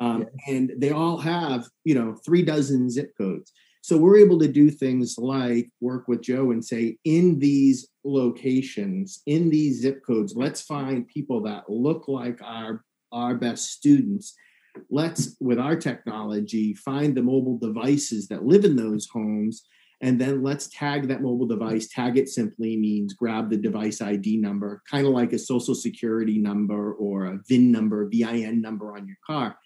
[0.00, 0.54] Um, yeah.
[0.54, 3.52] And they all have, you know, three dozen zip codes.
[3.84, 9.20] So we're able to do things like work with Joe and say, in these locations,
[9.26, 14.34] in these zip codes, let's find people that look like our, our best students.
[14.88, 19.66] Let's, with our technology, find the mobile devices that live in those homes.
[20.00, 21.86] And then let's tag that mobile device.
[21.86, 26.38] Tag it simply means grab the device ID number, kind of like a social security
[26.38, 29.58] number or a VIN number, VIN number on your car.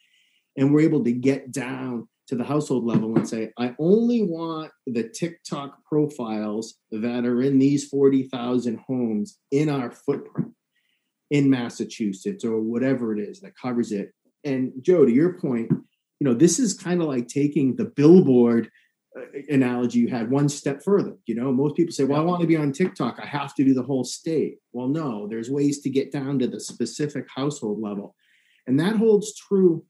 [0.56, 4.70] And we're able to get down to the household level and say, I only want
[4.86, 10.52] the TikTok profiles that are in these 40,000 homes in our footprint
[11.30, 14.12] in Massachusetts or whatever it is that covers it.
[14.44, 18.70] And Joe, to your point, you know, this is kind of like taking the billboard
[19.16, 21.16] uh, analogy you had one step further.
[21.26, 23.18] You know, most people say, well, I want to be on TikTok.
[23.22, 24.58] I have to do the whole state.
[24.72, 28.14] Well, no, there's ways to get down to the specific household level.
[28.66, 29.84] And that holds true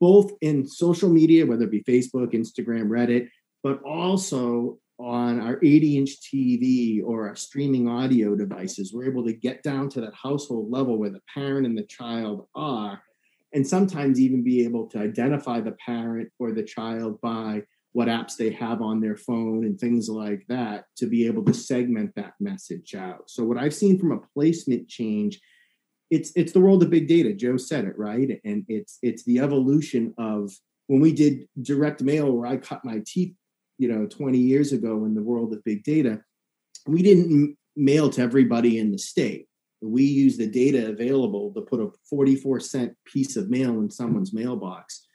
[0.00, 3.28] both in social media, whether it be Facebook, Instagram, Reddit,
[3.62, 8.92] but also on our 80 inch TV or our streaming audio devices.
[8.92, 12.46] We're able to get down to that household level where the parent and the child
[12.54, 13.00] are,
[13.54, 18.36] and sometimes even be able to identify the parent or the child by what apps
[18.36, 22.34] they have on their phone and things like that to be able to segment that
[22.38, 23.28] message out.
[23.28, 25.40] So, what I've seen from a placement change
[26.10, 27.32] it's it's the world of big data.
[27.32, 30.52] Joe said it right, and it's it's the evolution of
[30.88, 33.34] when we did direct mail, where I cut my teeth,
[33.78, 36.20] you know, 20 years ago in the world of big data.
[36.86, 39.46] We didn't mail to everybody in the state.
[39.80, 44.32] We used the data available to put a 44 cent piece of mail in someone's
[44.32, 45.06] mailbox.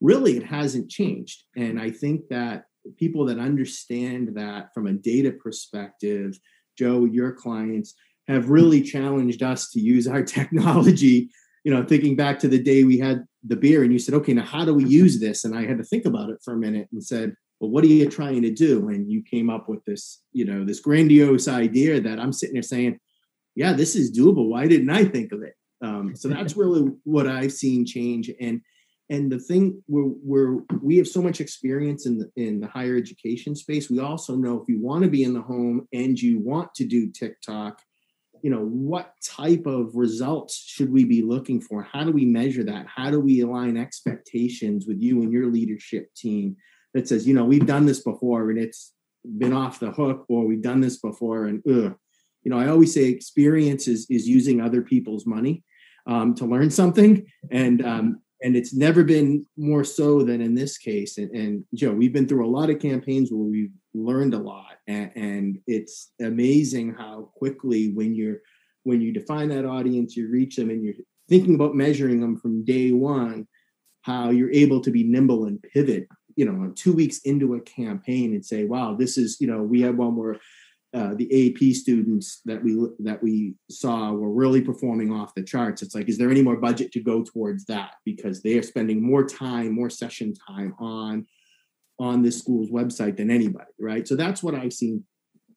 [0.00, 5.32] Really, it hasn't changed, and I think that people that understand that from a data
[5.32, 6.38] perspective,
[6.78, 7.94] Joe, your clients
[8.28, 11.30] have really challenged us to use our technology.
[11.64, 14.32] You know, thinking back to the day we had the beer and you said, okay,
[14.32, 15.44] now how do we use this?
[15.44, 17.88] And I had to think about it for a minute and said, well, what are
[17.88, 18.88] you trying to do?
[18.88, 22.62] And you came up with this, you know, this grandiose idea that I'm sitting there
[22.62, 22.98] saying,
[23.54, 24.48] yeah, this is doable.
[24.48, 25.54] Why didn't I think of it?
[25.82, 28.30] Um, so that's really what I've seen change.
[28.40, 28.60] And
[29.10, 32.96] and the thing we're, we're we have so much experience in the in the higher
[32.96, 33.90] education space.
[33.90, 36.84] We also know if you want to be in the home and you want to
[36.84, 37.80] do TikTok,
[38.42, 41.82] you know what type of results should we be looking for?
[41.82, 42.86] How do we measure that?
[42.86, 46.56] How do we align expectations with you and your leadership team
[46.94, 48.92] that says you know we've done this before and it's
[49.38, 51.94] been off the hook or we've done this before and ugh.
[52.42, 55.62] you know i always say experience is is using other people's money
[56.06, 60.78] um, to learn something and um, and it's never been more so than in this
[60.78, 61.18] case.
[61.18, 63.72] And, and joe we've been through a lot of campaigns where we've
[64.04, 68.38] learned a lot and, and, it's amazing how quickly when you're
[68.84, 70.94] when you define that audience you reach them and you're
[71.28, 73.46] thinking about measuring them from day one,
[74.02, 78.32] how you're able to be nimble and pivot, you know, two weeks into a campaign
[78.32, 80.36] and say, wow, this is, you know, we have one where
[80.94, 85.82] uh, the AP students that we that we saw were really performing off the charts.
[85.82, 89.02] It's like, is there any more budget to go towards that because they are spending
[89.02, 91.26] more time, more session time on
[91.98, 94.06] on this school's website than anybody, right?
[94.06, 95.04] So that's what I've seen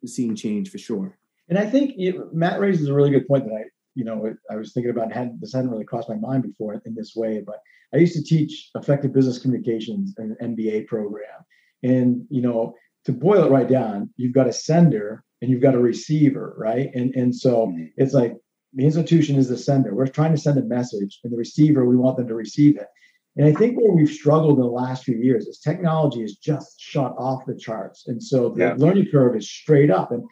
[0.05, 1.17] seen change for sure.
[1.49, 1.95] And I think
[2.33, 5.11] Matt raises a really good point that I, you know, I was thinking about.
[5.11, 7.57] Had this hadn't really crossed my mind before in this way, but
[7.93, 11.45] I used to teach effective business communications in an MBA program,
[11.83, 12.75] and you know,
[13.05, 16.89] to boil it right down, you've got a sender and you've got a receiver, right?
[16.93, 17.85] And and so mm-hmm.
[17.97, 18.33] it's like
[18.73, 19.93] the institution is the sender.
[19.93, 22.87] We're trying to send a message, and the receiver, we want them to receive it.
[23.37, 26.79] And I think where we've struggled in the last few years is technology has just
[26.79, 28.07] shot off the charts.
[28.07, 28.75] And so the yeah.
[28.77, 30.11] learning curve is straight up.
[30.11, 30.23] And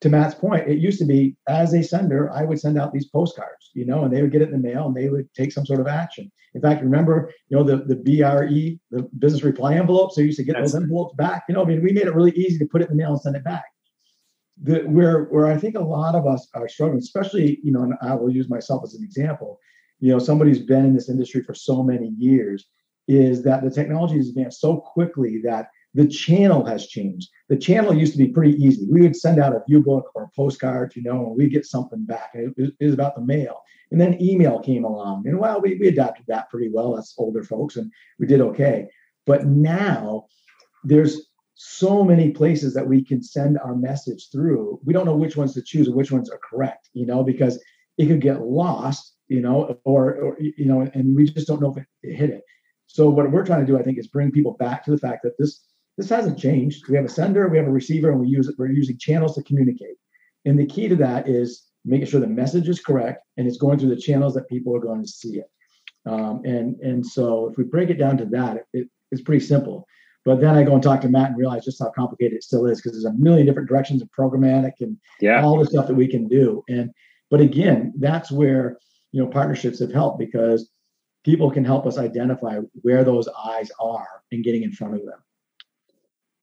[0.00, 3.08] to Matt's point, it used to be as a sender, I would send out these
[3.08, 5.52] postcards, you know, and they would get it in the mail and they would take
[5.52, 6.30] some sort of action.
[6.54, 10.44] In fact, remember, you know, the, the BRE, the business reply envelopes, they used to
[10.44, 11.44] get those envelopes back.
[11.48, 13.12] You know, I mean, we made it really easy to put it in the mail
[13.12, 13.64] and send it back.
[14.62, 17.92] The, where where I think a lot of us are struggling, especially, you know, and
[18.00, 19.60] I will use myself as an example,
[20.00, 22.66] you know, somebody who's been in this industry for so many years,
[23.08, 27.30] is that the technology has advanced so quickly that the channel has changed.
[27.48, 28.86] The channel used to be pretty easy.
[28.90, 31.64] We would send out a view book or a postcard, you know, and we get
[31.64, 32.32] something back.
[32.34, 33.62] It was, about the mail.
[33.90, 35.26] And then email came along.
[35.26, 36.94] And well, we, we adapted that pretty well.
[36.94, 38.88] That's older folks, and we did okay.
[39.24, 40.26] But now
[40.84, 44.78] there's so many places that we can send our message through.
[44.84, 47.58] We don't know which ones to choose or which ones are correct, you know, because
[47.96, 51.72] it could get lost, you know, or, or you know, and we just don't know
[51.72, 52.42] if it, it hit it.
[52.86, 55.22] So what we're trying to do, I think, is bring people back to the fact
[55.24, 55.64] that this
[55.96, 56.88] this hasn't changed.
[56.88, 58.56] We have a sender, we have a receiver, and we use it.
[58.58, 59.96] We're using channels to communicate.
[60.44, 63.78] And the key to that is making sure the message is correct and it's going
[63.78, 65.50] through the channels that people are going to see it.
[66.04, 69.86] Um, and and so if we break it down to that, it, it's pretty simple.
[70.24, 72.66] But then I go and talk to Matt and realize just how complicated it still
[72.66, 75.42] is because there's a million different directions of programmatic and yeah.
[75.42, 76.64] all the stuff that we can do.
[76.68, 76.90] And
[77.30, 78.78] but again, that's where
[79.16, 80.68] you know partnerships have helped because
[81.24, 85.18] people can help us identify where those eyes are and getting in front of them.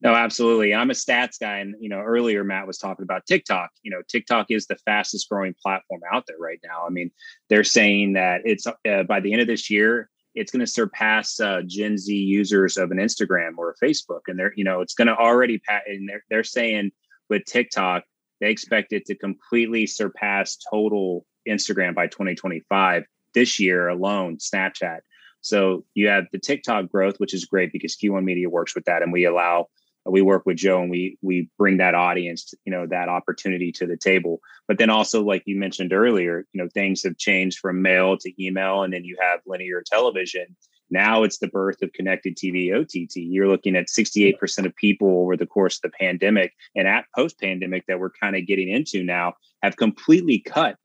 [0.01, 0.73] No, absolutely.
[0.73, 3.69] I'm a stats guy, and you know, earlier Matt was talking about TikTok.
[3.83, 6.83] You know, TikTok is the fastest growing platform out there right now.
[6.83, 7.11] I mean,
[7.47, 11.39] they're saying that it's uh, by the end of this year, it's going to surpass
[11.39, 14.95] uh, Gen Z users of an Instagram or a Facebook, and they're you know, it's
[14.95, 15.83] going to already pat.
[15.85, 16.91] And they're they're saying
[17.29, 18.03] with TikTok,
[18.41, 23.03] they expect it to completely surpass total Instagram by 2025
[23.33, 24.37] this year alone.
[24.37, 24.99] Snapchat.
[25.41, 29.01] So you have the TikTok growth, which is great because Q1 Media works with that,
[29.01, 29.67] and we allow
[30.05, 33.85] we work with Joe and we we bring that audience, you know, that opportunity to
[33.85, 34.39] the table.
[34.67, 38.43] But then also, like you mentioned earlier, you know, things have changed from mail to
[38.43, 40.55] email, and then you have linear television.
[40.89, 43.15] Now it's the birth of connected TV OTT.
[43.15, 47.39] You're looking at 68% of people over the course of the pandemic and at post
[47.39, 50.75] pandemic that we're kind of getting into now have completely cut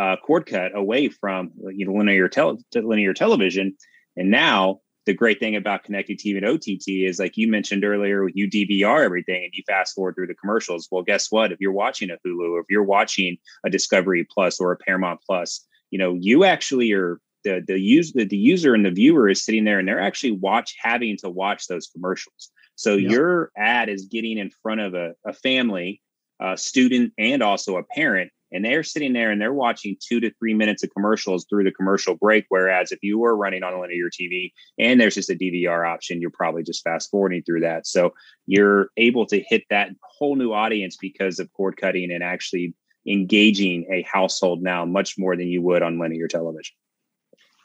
[0.00, 3.76] uh, cord cut away from you know linear tel- linear television.
[4.16, 8.26] And now the great thing about connected TV and OTT is like you mentioned earlier,
[8.32, 10.88] you DVR everything and you fast forward through the commercials.
[10.90, 11.52] Well, guess what?
[11.52, 15.20] If you're watching a Hulu or if you're watching a Discovery Plus or a Paramount
[15.26, 19.28] Plus, you know, you actually are the the user the, the user and the viewer
[19.28, 22.50] is sitting there and they're actually watch having to watch those commercials.
[22.74, 23.10] So yeah.
[23.10, 26.00] your ad is getting in front of a, a family,
[26.40, 30.30] a student, and also a parent and they're sitting there and they're watching two to
[30.38, 32.46] three minutes of commercials through the commercial break.
[32.48, 36.30] Whereas if you were running on linear TV and there's just a DVR option, you're
[36.30, 37.86] probably just fast forwarding through that.
[37.86, 38.14] So
[38.46, 42.74] you're able to hit that whole new audience because of cord cutting and actually
[43.06, 46.74] engaging a household now much more than you would on linear television.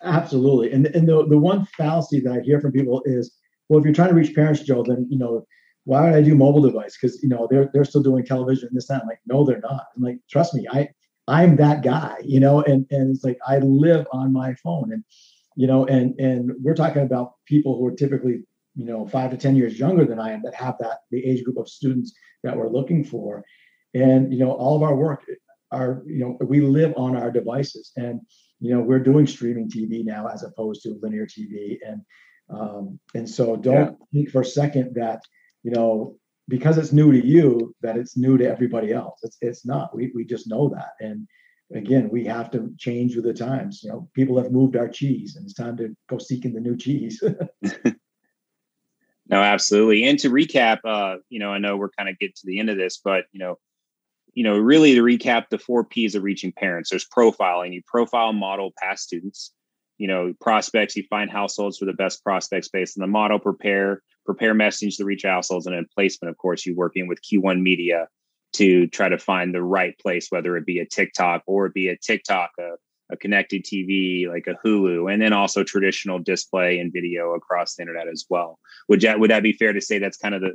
[0.03, 0.71] Absolutely.
[0.71, 3.33] And, and the, the one fallacy that I hear from people is,
[3.67, 5.45] well, if you're trying to reach parents, Joe, then, you know,
[5.85, 6.97] why would I do mobile device?
[6.99, 9.01] Because you know they're they're still doing television and this that.
[9.01, 9.85] I'm like, no, they're not.
[9.95, 10.89] I'm like, trust me, I
[11.27, 15.03] I'm that guy, you know, and and it's like I live on my phone, and
[15.55, 18.43] you know, and and we're talking about people who are typically
[18.75, 21.43] you know five to ten years younger than I am that have that the age
[21.43, 22.13] group of students
[22.43, 23.43] that we're looking for,
[23.93, 25.23] and you know, all of our work,
[25.71, 28.21] our you know, we live on our devices, and
[28.59, 32.01] you know, we're doing streaming TV now as opposed to linear TV, and
[32.49, 34.05] um, and so don't yeah.
[34.13, 35.21] think for a second that
[35.65, 36.15] you know,
[36.47, 39.19] because it's new to you, that it's new to everybody else.
[39.23, 39.95] It's it's not.
[39.95, 40.91] We we just know that.
[40.99, 41.27] And
[41.73, 43.81] again, we have to change with the times.
[43.83, 46.77] You know, people have moved our cheese, and it's time to go seeking the new
[46.77, 47.23] cheese.
[49.27, 50.03] no, absolutely.
[50.03, 52.69] And to recap, uh, you know, I know we're kind of getting to the end
[52.69, 53.57] of this, but you know,
[54.35, 56.91] you know, really to recap the four P's of reaching parents.
[56.91, 57.73] There's profiling.
[57.73, 59.51] You profile, model past students.
[59.97, 64.01] You know prospects you find households for the best prospects based on the model prepare
[64.25, 68.07] prepare message to reach households and then placement of course you working with q1 media
[68.53, 71.87] to try to find the right place whether it be a tiktok or it be
[71.87, 72.71] a tiktok a,
[73.11, 77.81] a connected tv like a hulu and then also traditional display and video across the
[77.81, 80.51] internet as well would that would that be fair to say that's kind of the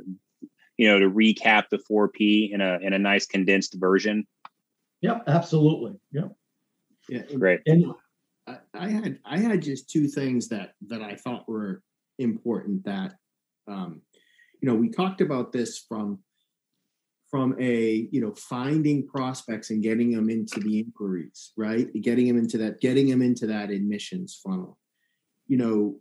[0.77, 4.25] you know to recap the 4p in a in a nice condensed version
[5.01, 5.93] Yep, absolutely.
[6.11, 6.31] Yep.
[7.09, 7.61] Yeah, great.
[7.65, 7.93] And
[8.73, 11.81] I, had I had just two things that that I thought were
[12.19, 12.85] important.
[12.85, 13.15] That
[13.67, 14.01] um,
[14.61, 16.19] you know, we talked about this from
[17.29, 21.87] from a you know finding prospects and getting them into the inquiries, right?
[22.01, 24.77] Getting them into that, getting them into that admissions funnel.
[25.47, 25.95] You know,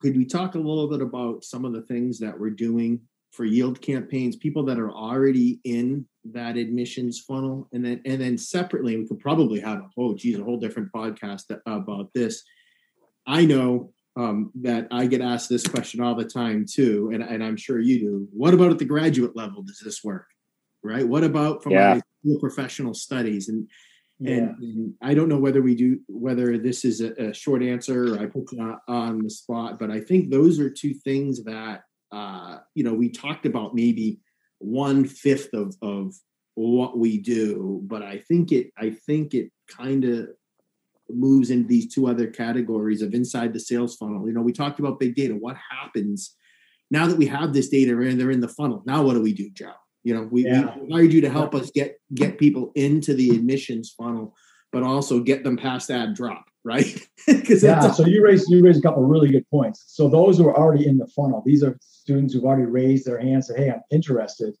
[0.00, 3.00] could we talk a little bit about some of the things that we're doing
[3.32, 8.38] for yield campaigns, people that are already in that admissions funnel, and then and then
[8.38, 12.42] separately, we could probably have a oh geez, a whole different podcast about this.
[13.26, 17.44] I know um, that I get asked this question all the time too, and, and
[17.44, 18.28] I'm sure you do.
[18.32, 19.62] What about at the graduate level?
[19.62, 20.26] Does this work?
[20.82, 21.06] Right?
[21.06, 22.00] What about from yeah.
[22.24, 23.48] my professional studies?
[23.48, 23.68] And,
[24.18, 24.34] yeah.
[24.34, 28.14] and, and I don't know whether we do whether this is a, a short answer
[28.14, 31.82] or I put you on the spot, but I think those are two things that
[32.10, 34.20] uh, you know we talked about maybe
[34.58, 36.14] one fifth of of
[36.54, 40.28] what we do, but I think it I think it kind of
[41.08, 44.26] moves into these two other categories of inside the sales funnel.
[44.26, 45.34] You know, we talked about big data.
[45.34, 46.34] What happens
[46.90, 48.82] now that we have this data and they're in the funnel?
[48.86, 49.72] Now what do we do, Joe?
[50.02, 50.76] You know, we, yeah.
[50.78, 54.34] we hired you to help us get get people into the admissions funnel,
[54.76, 57.00] but also get them past that drop, right?
[57.26, 57.90] Because yeah.
[57.90, 59.84] so you raised you raised a couple really good points.
[59.88, 63.18] So those who are already in the funnel, these are students who've already raised their
[63.18, 64.54] hands, say, "Hey, I'm interested."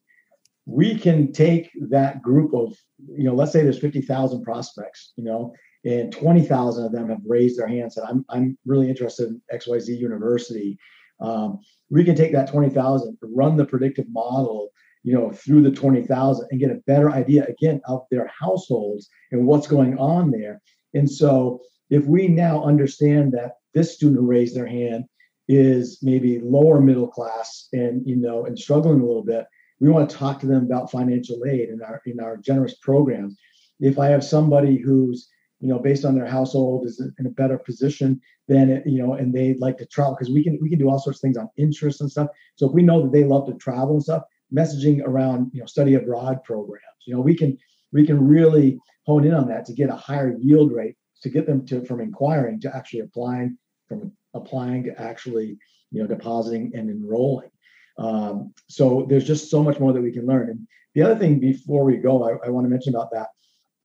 [0.64, 2.74] We can take that group of,
[3.06, 5.52] you know, let's say there's 50,000 prospects, you know,
[5.84, 9.96] and 20,000 of them have raised their hands and I'm, I'm really interested in XYZ
[9.96, 10.76] University.
[11.20, 14.70] Um, we can take that 20,000, run the predictive model,
[15.06, 19.46] you know, through the 20,000 and get a better idea again of their households and
[19.46, 20.60] what's going on there.
[20.94, 25.04] And so if we now understand that this student who raised their hand
[25.48, 29.44] is maybe lower middle class and you know and struggling a little bit
[29.78, 33.36] we want to talk to them about financial aid in our in our generous programs
[33.78, 35.28] if i have somebody who's
[35.60, 39.32] you know based on their household is in a better position then you know and
[39.32, 41.48] they'd like to travel because we can we can do all sorts of things on
[41.56, 42.26] interest and stuff
[42.56, 44.24] so if we know that they love to travel and stuff
[44.54, 46.82] messaging around you know study abroad programs.
[47.06, 47.56] You know we can
[47.92, 51.46] we can really hone in on that to get a higher yield rate to get
[51.46, 53.56] them to from inquiring to actually applying
[53.88, 55.58] from applying to actually
[55.90, 57.50] you know depositing and enrolling.
[57.98, 60.50] Um, so there's just so much more that we can learn.
[60.50, 63.28] And the other thing before we go I, I want to mention about that.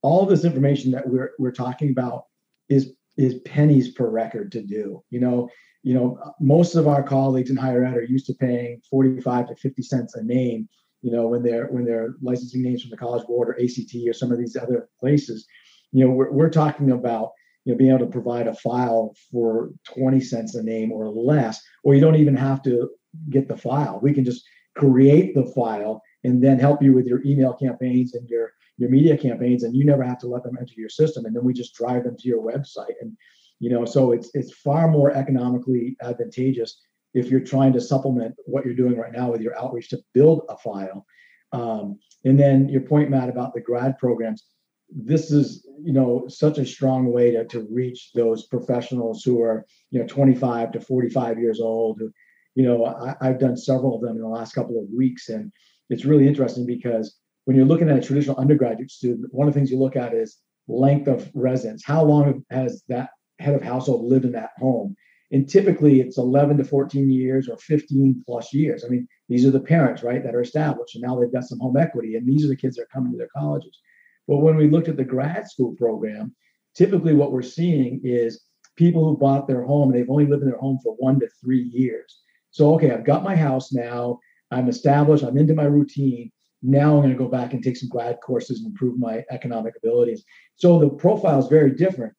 [0.02, 2.26] All this information that we're we're talking about
[2.70, 5.04] is is pennies per record to do.
[5.10, 5.50] You know,
[5.84, 9.56] you know, most of our colleagues in higher ed are used to paying 45 to
[9.56, 10.70] 50 cents a name,
[11.02, 14.14] you know, when they're when they're licensing names from the College Board or ACT or
[14.14, 15.48] some of these other places.
[15.92, 17.32] You know, we're, we're talking about
[17.66, 21.62] you know being able to provide a file for 20 cents a name or less,
[21.84, 22.90] or you don't even have to
[23.30, 24.00] get the file.
[24.02, 24.44] We can just
[24.76, 29.18] create the file and then help you with your email campaigns and your your media
[29.18, 31.76] campaigns and you never have to let them enter your system and then we just
[31.76, 33.16] drive them to your website and
[33.62, 36.82] you know so it's it's far more economically advantageous
[37.14, 40.42] if you're trying to supplement what you're doing right now with your outreach to build
[40.50, 41.06] a file
[41.54, 44.46] um, and then your point matt about the grad programs
[44.90, 49.66] this is you know such a strong way to, to reach those professionals who are
[49.92, 52.12] you know 25 to 45 years old who
[52.56, 55.52] you know I, i've done several of them in the last couple of weeks and
[55.90, 59.60] it's really interesting because when you're looking at a traditional undergraduate student, one of the
[59.60, 60.38] things you look at is
[60.68, 61.84] length of residence.
[61.86, 63.10] How long has that
[63.42, 64.96] head of household lived in that home?
[65.32, 68.84] And typically it's 11 to 14 years or 15 plus years.
[68.84, 71.60] I mean, these are the parents, right, that are established and now they've got some
[71.60, 73.80] home equity and these are the kids that are coming to their colleges.
[74.28, 76.36] But when we looked at the grad school program,
[76.76, 78.44] typically what we're seeing is
[78.76, 81.30] people who bought their home and they've only lived in their home for one to
[81.42, 82.22] three years.
[82.52, 84.20] So, okay, I've got my house now,
[84.52, 86.32] I'm established, I'm into my routine
[86.62, 89.76] now I'm going to go back and take some grad courses and improve my economic
[89.78, 90.24] abilities.
[90.56, 92.14] So the profile is very different,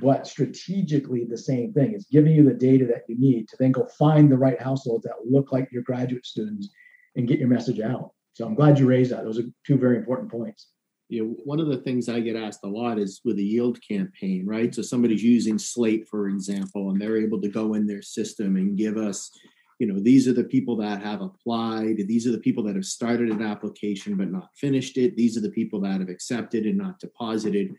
[0.00, 1.94] but strategically the same thing.
[1.94, 5.04] It's giving you the data that you need to then go find the right households
[5.04, 6.68] that look like your graduate students
[7.16, 8.12] and get your message out.
[8.34, 9.24] So I'm glad you raised that.
[9.24, 10.68] Those are two very important points.
[11.08, 13.78] You know, one of the things I get asked a lot is with a yield
[13.86, 14.74] campaign, right?
[14.74, 18.76] So somebody's using Slate, for example, and they're able to go in their system and
[18.76, 19.30] give us
[19.78, 22.84] you know these are the people that have applied these are the people that have
[22.84, 26.76] started an application but not finished it these are the people that have accepted and
[26.76, 27.74] not deposited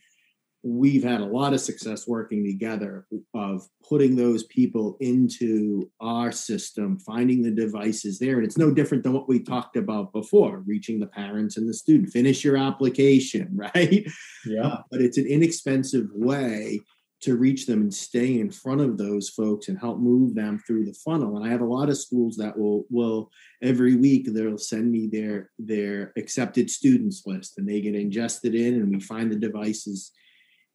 [0.61, 6.99] we've had a lot of success working together of putting those people into our system
[6.99, 8.35] finding the devices there.
[8.35, 11.73] And it's no different than what we talked about before reaching the parents and the
[11.73, 12.11] student.
[12.11, 14.05] Finish your application right?
[14.45, 14.67] Yeah.
[14.67, 16.81] Uh, but it's an inexpensive way
[17.21, 20.85] to reach them and stay in front of those folks and help move them through
[20.85, 21.35] the funnel.
[21.37, 23.29] And i have a lot of schools that will will
[23.61, 28.75] every week they'll send me their their accepted students list and they get ingested in
[28.75, 30.11] and we find the devices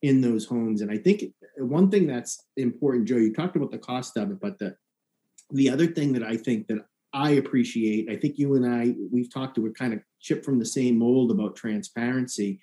[0.05, 0.82] in those homes.
[0.82, 1.24] And I think
[1.57, 4.76] one thing that's important, Joe, you talked about the cost of it, but the
[5.50, 6.84] the other thing that I think that
[7.14, 10.59] I appreciate, I think you and I we've talked to we're kind of chipped from
[10.59, 12.61] the same mold about transparency.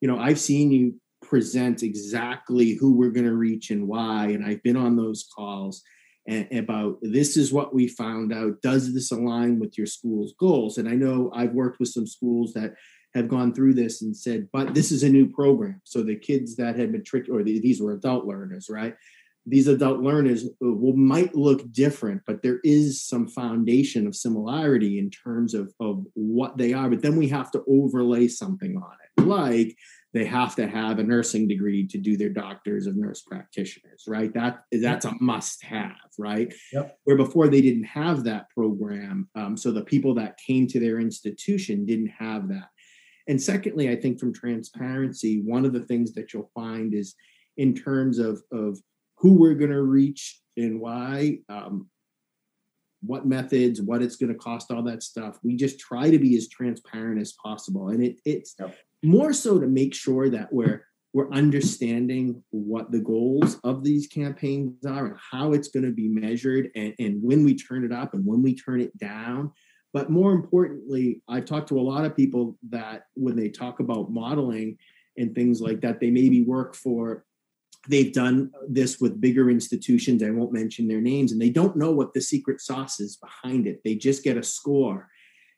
[0.00, 4.44] You know, I've seen you present exactly who we're going to reach and why, and
[4.44, 5.84] I've been on those calls
[6.26, 8.62] and, about this is what we found out.
[8.62, 10.76] Does this align with your school's goals?
[10.76, 12.74] And I know I've worked with some schools that
[13.14, 15.80] have gone through this and said, but this is a new program.
[15.84, 18.94] So the kids that had been tricked, or the, these were adult learners, right?
[19.46, 24.98] These adult learners uh, will might look different, but there is some foundation of similarity
[24.98, 26.88] in terms of, of what they are.
[26.88, 29.76] But then we have to overlay something on it, like
[30.12, 34.32] they have to have a nursing degree to do their doctors of nurse practitioners, right?
[34.34, 36.52] That that's a must-have, right?
[36.72, 36.98] Yep.
[37.04, 41.00] Where before they didn't have that program, um, so the people that came to their
[41.00, 42.68] institution didn't have that.
[43.28, 47.14] And secondly, I think from transparency, one of the things that you'll find is
[47.56, 48.80] in terms of, of
[49.18, 51.88] who we're going to reach and why, um,
[53.02, 55.38] what methods, what it's going to cost, all that stuff.
[55.42, 57.88] We just try to be as transparent as possible.
[57.88, 58.76] And it, it's yep.
[59.02, 64.86] more so to make sure that we're we're understanding what the goals of these campaigns
[64.86, 68.14] are and how it's going to be measured and, and when we turn it up
[68.14, 69.50] and when we turn it down
[69.92, 74.10] but more importantly, I've talked to a lot of people that when they talk about
[74.10, 74.78] modeling
[75.16, 77.24] and things like that, they maybe work for,
[77.88, 80.22] they've done this with bigger institutions.
[80.22, 83.66] I won't mention their names, and they don't know what the secret sauce is behind
[83.66, 83.80] it.
[83.84, 85.08] They just get a score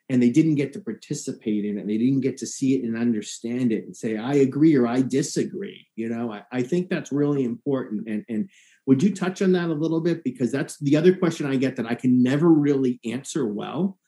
[0.08, 1.86] and they didn't get to participate in it.
[1.86, 5.00] They didn't get to see it and understand it and say, I agree or I
[5.00, 5.86] disagree.
[5.96, 8.08] You know, I, I think that's really important.
[8.08, 8.50] And, and
[8.86, 10.24] would you touch on that a little bit?
[10.24, 13.98] Because that's the other question I get that I can never really answer well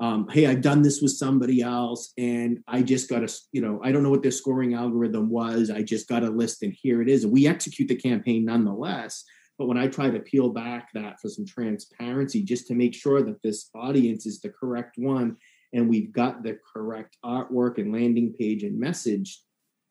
[0.00, 3.80] um, hey, I've done this with somebody else, and I just got a, you know,
[3.84, 5.70] I don't know what their scoring algorithm was.
[5.70, 7.26] I just got a list, and here it is.
[7.26, 9.24] We execute the campaign nonetheless.
[9.58, 13.22] But when I try to peel back that for some transparency, just to make sure
[13.22, 15.36] that this audience is the correct one,
[15.74, 19.42] and we've got the correct artwork and landing page and message,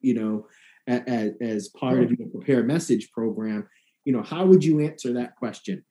[0.02, 0.48] you know,
[0.88, 3.70] as, as part of your prepare message program,
[4.06, 5.86] you know, how would you answer that question?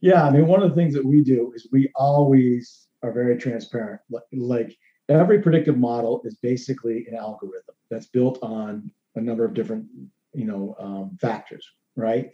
[0.00, 3.36] Yeah, I mean, one of the things that we do is we always are very
[3.36, 4.00] transparent.
[4.32, 4.76] Like
[5.08, 9.86] every predictive model is basically an algorithm that's built on a number of different,
[10.32, 12.30] you know, um, factors, right?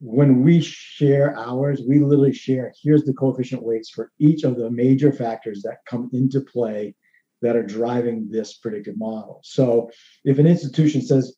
[0.00, 4.70] When we share ours, we literally share here's the coefficient weights for each of the
[4.70, 6.94] major factors that come into play
[7.40, 9.40] that are driving this predictive model.
[9.44, 9.90] So
[10.24, 11.36] if an institution says,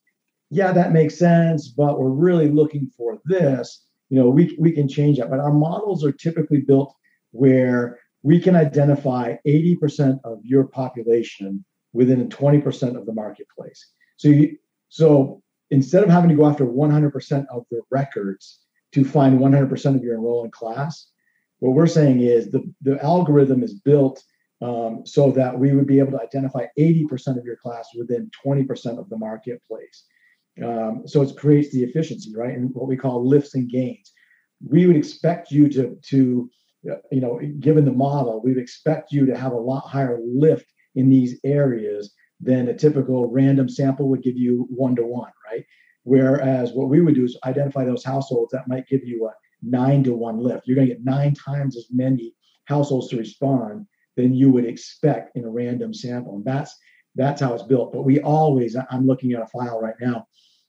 [0.50, 4.88] yeah, that makes sense, but we're really looking for this, you know, we, we can
[4.88, 5.30] change that.
[5.30, 6.94] But our models are typically built
[7.32, 13.86] where we can identify 80% of your population within 20% of the marketplace.
[14.16, 14.58] So, you,
[14.88, 18.62] so instead of having to go after 100% of the records
[18.94, 21.06] to find 100% of your enrolling class,
[21.60, 24.20] what we're saying is the, the algorithm is built
[24.60, 28.98] um, so that we would be able to identify 80% of your class within 20%
[28.98, 30.04] of the marketplace.
[30.64, 32.56] Um, so it creates the efficiency, right?
[32.56, 34.10] And what we call lifts and gains.
[34.68, 36.50] We would expect you to, to
[36.90, 40.66] Uh, you know, given the model, we'd expect you to have a lot higher lift
[40.94, 45.64] in these areas than a typical random sample would give you one to one, right?
[46.04, 49.32] Whereas what we would do is identify those households that might give you a
[49.62, 50.66] nine to one lift.
[50.66, 52.34] You're going to get nine times as many
[52.66, 56.36] households to respond than you would expect in a random sample.
[56.36, 56.76] And that's
[57.16, 57.92] that's how it's built.
[57.92, 60.26] But we always, I'm looking at a file right now,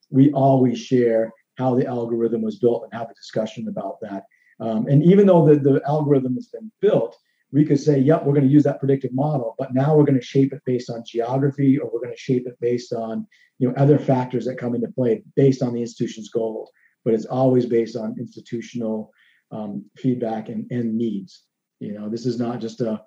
[0.09, 4.23] we always share how the algorithm was built and have a discussion about that.
[4.59, 7.17] Um, and even though the, the algorithm has been built,
[7.51, 10.19] we could say, yep, we're going to use that predictive model, but now we're going
[10.19, 13.25] to shape it based on geography or we're going to shape it based on
[13.59, 16.71] you know other factors that come into play based on the institution's goals.
[17.05, 19.13] But it's always based on institutional
[19.51, 21.43] um, feedback and, and needs.
[21.79, 23.01] You know, this is not just a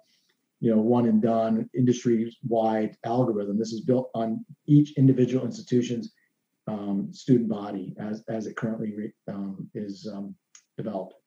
[0.61, 3.59] you know one and done industry wide algorithm.
[3.59, 6.13] This is built on each individual institution's
[6.67, 10.35] um, student body as as it currently re, um, is um,
[10.79, 11.20] developed.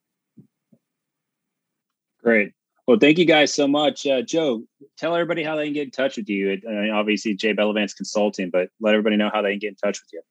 [2.24, 2.54] Great.
[2.88, 4.08] Well, thank you guys so much.
[4.08, 4.64] Uh, Joe,
[4.98, 6.60] tell everybody how they can get in touch with you.
[6.64, 10.02] Mean, obviously, Jay Bellavance Consulting, but let everybody know how they can get in touch
[10.02, 10.22] with you.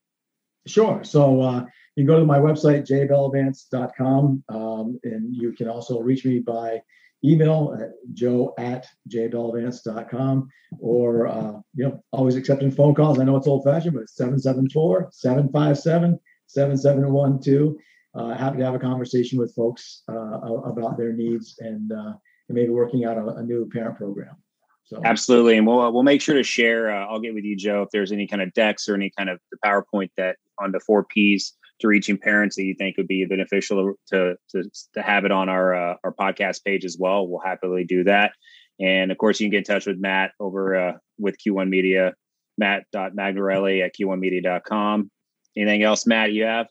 [0.66, 1.02] Sure.
[1.02, 1.64] So uh,
[1.96, 6.82] you can go to my website, jbellavance.com, um, and you can also reach me by
[7.24, 10.48] email at joe at jbellavance.com
[10.80, 13.18] or, uh, you know, always accepting phone calls.
[13.18, 16.18] I know it's old fashioned, but it's 774 757
[16.48, 17.76] 7712.
[18.14, 22.12] Uh, happy to have a conversation with folks uh, about their needs and, uh,
[22.48, 24.36] and maybe working out a, a new parent program.
[24.84, 26.90] So absolutely, and we'll uh, we'll make sure to share.
[26.90, 29.30] Uh, I'll get with you, Joe, if there's any kind of decks or any kind
[29.30, 33.08] of the PowerPoint that on the four P's to reaching parents that you think would
[33.08, 37.26] be beneficial to to, to have it on our our podcast page as well.
[37.26, 38.32] We'll happily do that.
[38.80, 42.14] And of course, you can get in touch with Matt over uh, with Q1 Media,
[42.58, 45.10] matt.magnarelli at q1media.com.
[45.56, 46.66] Anything else, Matt, you have?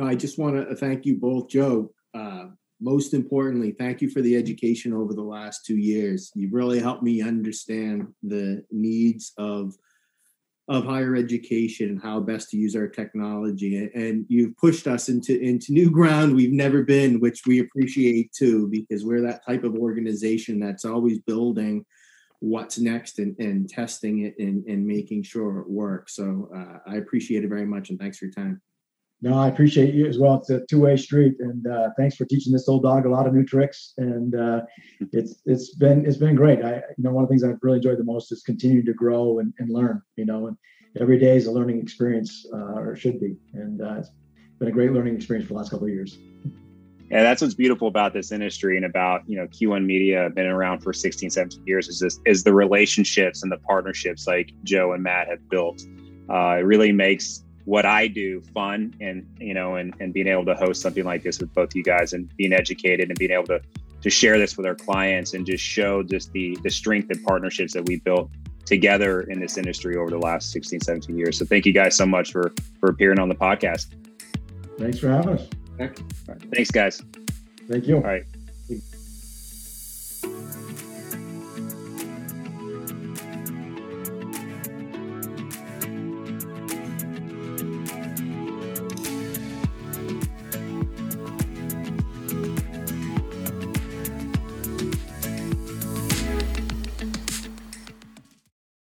[0.00, 1.92] I just want to thank you both, Joe.
[2.14, 2.46] Uh,
[2.80, 6.30] most importantly, thank you for the education over the last two years.
[6.34, 9.74] You've really helped me understand the needs of
[10.68, 13.88] of higher education and how best to use our technology.
[13.94, 18.68] And you've pushed us into into new ground we've never been, which we appreciate too,
[18.68, 21.84] because we're that type of organization that's always building
[22.40, 26.16] what's next and, and testing it and, and making sure it works.
[26.16, 28.60] So uh, I appreciate it very much, and thanks for your time.
[29.22, 30.34] No, I appreciate you as well.
[30.34, 33.32] It's a two-way street, and uh, thanks for teaching this old dog a lot of
[33.32, 33.94] new tricks.
[33.96, 34.62] And uh,
[35.12, 36.62] it's it's been it's been great.
[36.64, 38.92] I you know one of the things I've really enjoyed the most is continuing to
[38.92, 40.02] grow and, and learn.
[40.16, 40.56] You know, and
[41.00, 43.36] every day is a learning experience, uh, or should be.
[43.54, 44.10] And uh, it's
[44.58, 46.18] been a great learning experience for the last couple of years.
[47.10, 50.80] Yeah, that's what's beautiful about this industry and about you know Q1 Media been around
[50.80, 51.88] for 16, 17 years.
[51.88, 55.80] Is this is the relationships and the partnerships like Joe and Matt have built.
[56.28, 60.46] Uh, it really makes what I do fun and you know and, and being able
[60.46, 63.46] to host something like this with both you guys and being educated and being able
[63.48, 63.60] to
[64.02, 67.74] to share this with our clients and just show just the the strength and partnerships
[67.74, 68.30] that we built
[68.64, 71.38] together in this industry over the last 16 17 years.
[71.38, 73.88] So thank you guys so much for for appearing on the podcast.
[74.78, 75.48] Thanks for having us.
[75.78, 75.98] Right.
[76.54, 77.02] thanks guys.
[77.68, 77.96] Thank you.
[77.96, 78.24] All right